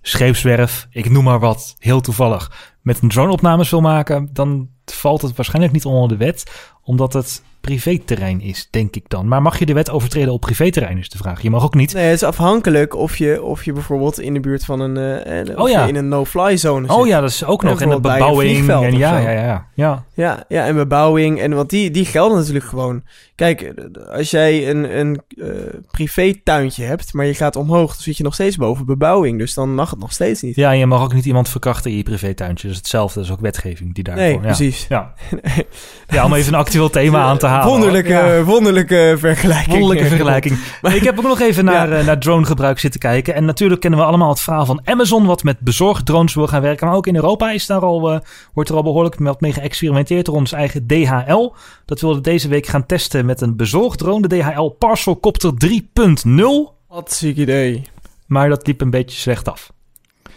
[0.01, 5.21] scheepswerf, ik noem maar wat, heel toevallig, met een drone opnames wil maken, dan valt
[5.21, 9.28] het waarschijnlijk niet onder de wet, omdat het privéterrein is, denk ik dan.
[9.28, 11.41] Maar mag je de wet overtreden op privéterrein, is de vraag.
[11.41, 11.93] Je mag ook niet.
[11.93, 15.59] Nee, het is afhankelijk of je, of je bijvoorbeeld in de buurt van een, uh,
[15.59, 15.86] oh, ja.
[15.86, 16.95] in een no-fly zone zit.
[16.95, 17.82] Oh ja, dat is ook nog.
[17.82, 18.70] En de bebouwing.
[18.70, 20.45] En ja, ja, ja, ja, ja.
[20.47, 21.39] Ja, en bebouwing.
[21.39, 23.03] En want die, die gelden natuurlijk gewoon.
[23.36, 23.74] Kijk,
[24.12, 25.47] als jij een, een uh,
[25.91, 29.39] privé tuintje hebt, maar je gaat omhoog, dan zit je nog steeds boven bebouwing.
[29.39, 30.55] Dus dan mag het nog steeds niet.
[30.55, 32.68] Ja, en je mag ook niet iemand verkrachten in je privé tuintje.
[32.68, 34.26] Dus hetzelfde, dat is ook wetgeving die daarvoor...
[34.26, 34.86] Nee, precies.
[34.89, 35.14] Ja.
[36.07, 39.71] ja, om even een actueel thema aan te Wonderlijke, wonderlijke vergelijking.
[39.71, 40.59] Wonderlijke vergelijking.
[40.81, 43.33] Maar ik heb ook nog even naar, uh, naar dronegebruik zitten kijken.
[43.33, 46.61] En natuurlijk kennen we allemaal het verhaal van Amazon, wat met bezorgd drones wil gaan
[46.61, 46.87] werken.
[46.87, 48.19] Maar ook in Europa is daar al, uh,
[48.53, 51.53] wordt er al behoorlijk wat mee geëxperimenteerd door ons eigen DHL.
[51.85, 56.73] Dat wilde deze week gaan testen met een bezorgd drone, de DHL Parcelcopter 3.0.
[56.87, 57.81] Wat ziek idee.
[58.27, 59.71] Maar dat liep een beetje slecht af.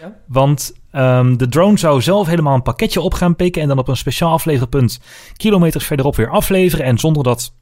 [0.05, 0.16] Ja?
[0.26, 3.88] Want um, de drone zou zelf helemaal een pakketje op gaan pikken en dan op
[3.88, 5.00] een speciaal afleverpunt
[5.36, 6.84] kilometers verderop weer afleveren.
[6.84, 7.55] En zonder dat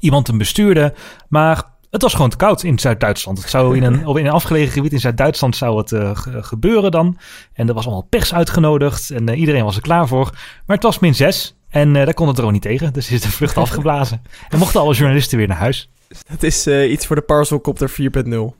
[0.00, 0.94] iemand hem bestuurde.
[1.28, 3.38] Maar het was gewoon te koud in Zuid-Duitsland.
[3.38, 7.18] Het zou in een, in een afgelegen gebied in Zuid-Duitsland zou het uh, gebeuren dan.
[7.52, 10.30] En er was allemaal pers uitgenodigd en uh, iedereen was er klaar voor.
[10.66, 12.92] Maar het was min 6 en uh, daar kon het drone niet tegen.
[12.92, 14.22] Dus is de vlucht afgeblazen.
[14.48, 15.90] En mochten alle journalisten weer naar huis.
[16.28, 18.57] Dat is iets voor de Parcelcopter 4.0.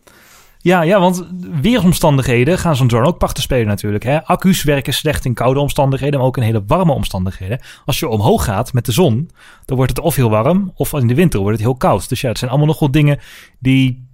[0.69, 1.27] Ja, ja, want
[1.61, 4.05] weersomstandigheden gaan zo'n drone ook pachten spelen natuurlijk.
[4.05, 4.25] Hè?
[4.25, 7.61] Accu's werken slecht in koude omstandigheden, maar ook in hele warme omstandigheden.
[7.85, 9.31] Als je omhoog gaat met de zon,
[9.65, 12.09] dan wordt het of heel warm, of in de winter wordt het heel koud.
[12.09, 13.19] Dus ja, het zijn allemaal nog wel dingen
[13.59, 14.07] die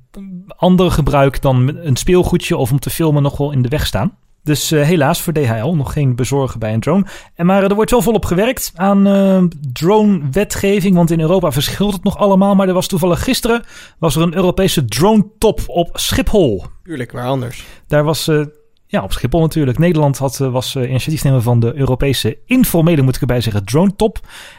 [0.57, 4.17] ander gebruik dan een speelgoedje of om te filmen nog wel in de weg staan.
[4.45, 7.07] Dus uh, helaas voor DHL nog geen bezorgen bij een drone.
[7.35, 9.43] En maar uh, er wordt wel volop gewerkt aan uh,
[9.73, 10.95] drone-wetgeving.
[10.95, 12.55] Want in Europa verschilt het nog allemaal.
[12.55, 13.65] Maar er was toevallig gisteren
[13.99, 16.65] was er een Europese drone-top op Schiphol.
[16.83, 17.65] Tuurlijk, waar anders?
[17.89, 18.31] Daar was...
[18.87, 19.79] ja, op Schiphol natuurlijk.
[19.79, 24.19] Nederland had, was initiatiefnemer van de Europese informele, moet ik erbij zeggen, drone-top.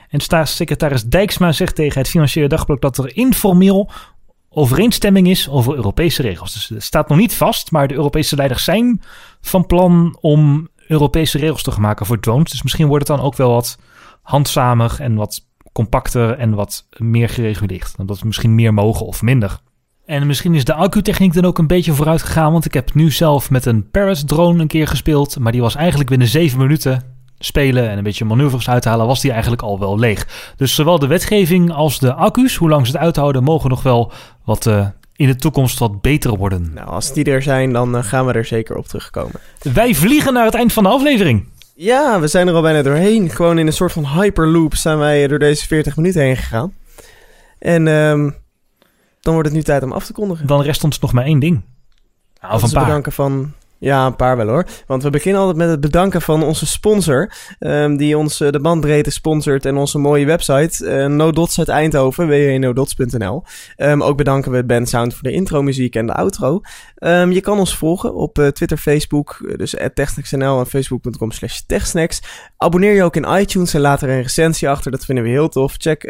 [0.09, 3.89] En staatssecretaris Dijksma zegt tegen het Financiële Dagblad dat er informeel
[4.55, 6.53] overeenstemming is over Europese regels.
[6.53, 9.01] Dus het staat nog niet vast, maar de Europese leiders zijn
[9.41, 12.51] van plan om Europese regels te maken voor drones.
[12.51, 13.77] Dus misschien wordt het dan ook wel wat
[14.21, 17.93] handzamer en wat compacter en wat meer gereguleerd.
[18.05, 19.59] Dat we misschien meer mogen of minder.
[20.05, 23.11] En misschien is de accutechniek dan ook een beetje vooruit gegaan, want ik heb nu
[23.11, 27.14] zelf met een Paris drone een keer gespeeld, maar die was eigenlijk binnen 7 minuten
[27.39, 30.53] spelen en een beetje manoeuvres uithalen, was die eigenlijk al wel leeg.
[30.57, 34.11] Dus zowel de wetgeving als de accu's, hoe lang ze het uithouden, mogen nog wel
[34.43, 36.71] wat uh, in de toekomst wat beter worden.
[36.73, 39.39] Nou, als die er zijn, dan uh, gaan we er zeker op terugkomen.
[39.61, 41.47] Wij vliegen naar het eind van de aflevering.
[41.75, 43.29] Ja, we zijn er al bijna doorheen.
[43.29, 46.73] Gewoon in een soort van hyperloop zijn wij door deze 40 minuten heen gegaan.
[47.59, 48.36] En um,
[49.21, 50.47] dan wordt het nu tijd om af te kondigen.
[50.47, 51.61] Dan rest ons nog maar één ding.
[52.41, 52.83] Nou, of een paar.
[52.83, 53.53] bedanken van
[53.86, 54.65] Ja, een paar wel hoor.
[54.88, 57.31] Want we beginnen altijd met het bedanken van onze sponsor.
[57.59, 61.31] ehm, die ons eh, de bandbreedte sponsort en onze mooie website.
[61.33, 63.43] Dots uit Eindhoven, www.nodots.nl.
[63.75, 66.61] Ehm, ook bedanken we Band Sound voor de intro muziek en de outro.
[66.95, 69.53] Ehm, je kan ons volgen op eh, Twitter, Facebook.
[69.57, 72.21] Dus techsnacks.nl en facebook.com slash techsnacks.
[72.57, 74.91] Abonneer je ook in iTunes en laat er een recensie achter.
[74.91, 75.75] Dat vinden we heel tof.
[75.77, 76.01] Check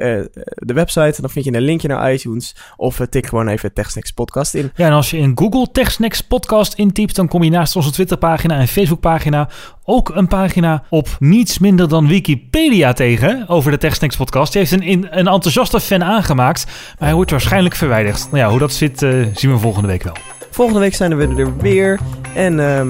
[0.55, 2.55] de website en dan vind je een linkje naar iTunes.
[2.77, 4.71] Of tik gewoon even Techsnacks podcast in.
[4.75, 8.59] Ja, en als je in Google TechSnacks podcast intypt, dan kom je naast onze Twitterpagina
[8.59, 9.49] en Facebookpagina
[9.83, 14.51] ook een pagina op niets minder dan Wikipedia tegen over de TechSnacks podcast.
[14.53, 18.27] Die heeft een, een enthousiaste fan aangemaakt, maar hij wordt waarschijnlijk verwijderd.
[18.31, 20.13] Nou ja, hoe dat zit, eh, zien we volgende week wel.
[20.51, 21.99] Volgende week zijn we er weer.
[22.35, 22.87] En ehm,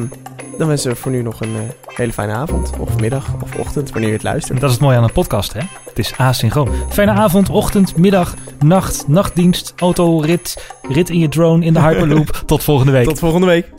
[0.57, 2.71] dan wensen we voor nu nog een eh, hele fijne avond.
[2.79, 4.59] Of middag of ochtend, wanneer je het luistert.
[4.59, 5.61] dat is het mooie aan een podcast, hè?
[5.85, 6.69] Het is asynchroon.
[6.89, 12.29] Fijne avond, ochtend, middag, nacht, nachtdienst, autorit, rit in je drone in de Hyperloop.
[12.45, 13.05] Tot volgende week.
[13.05, 13.75] Tot volgende week.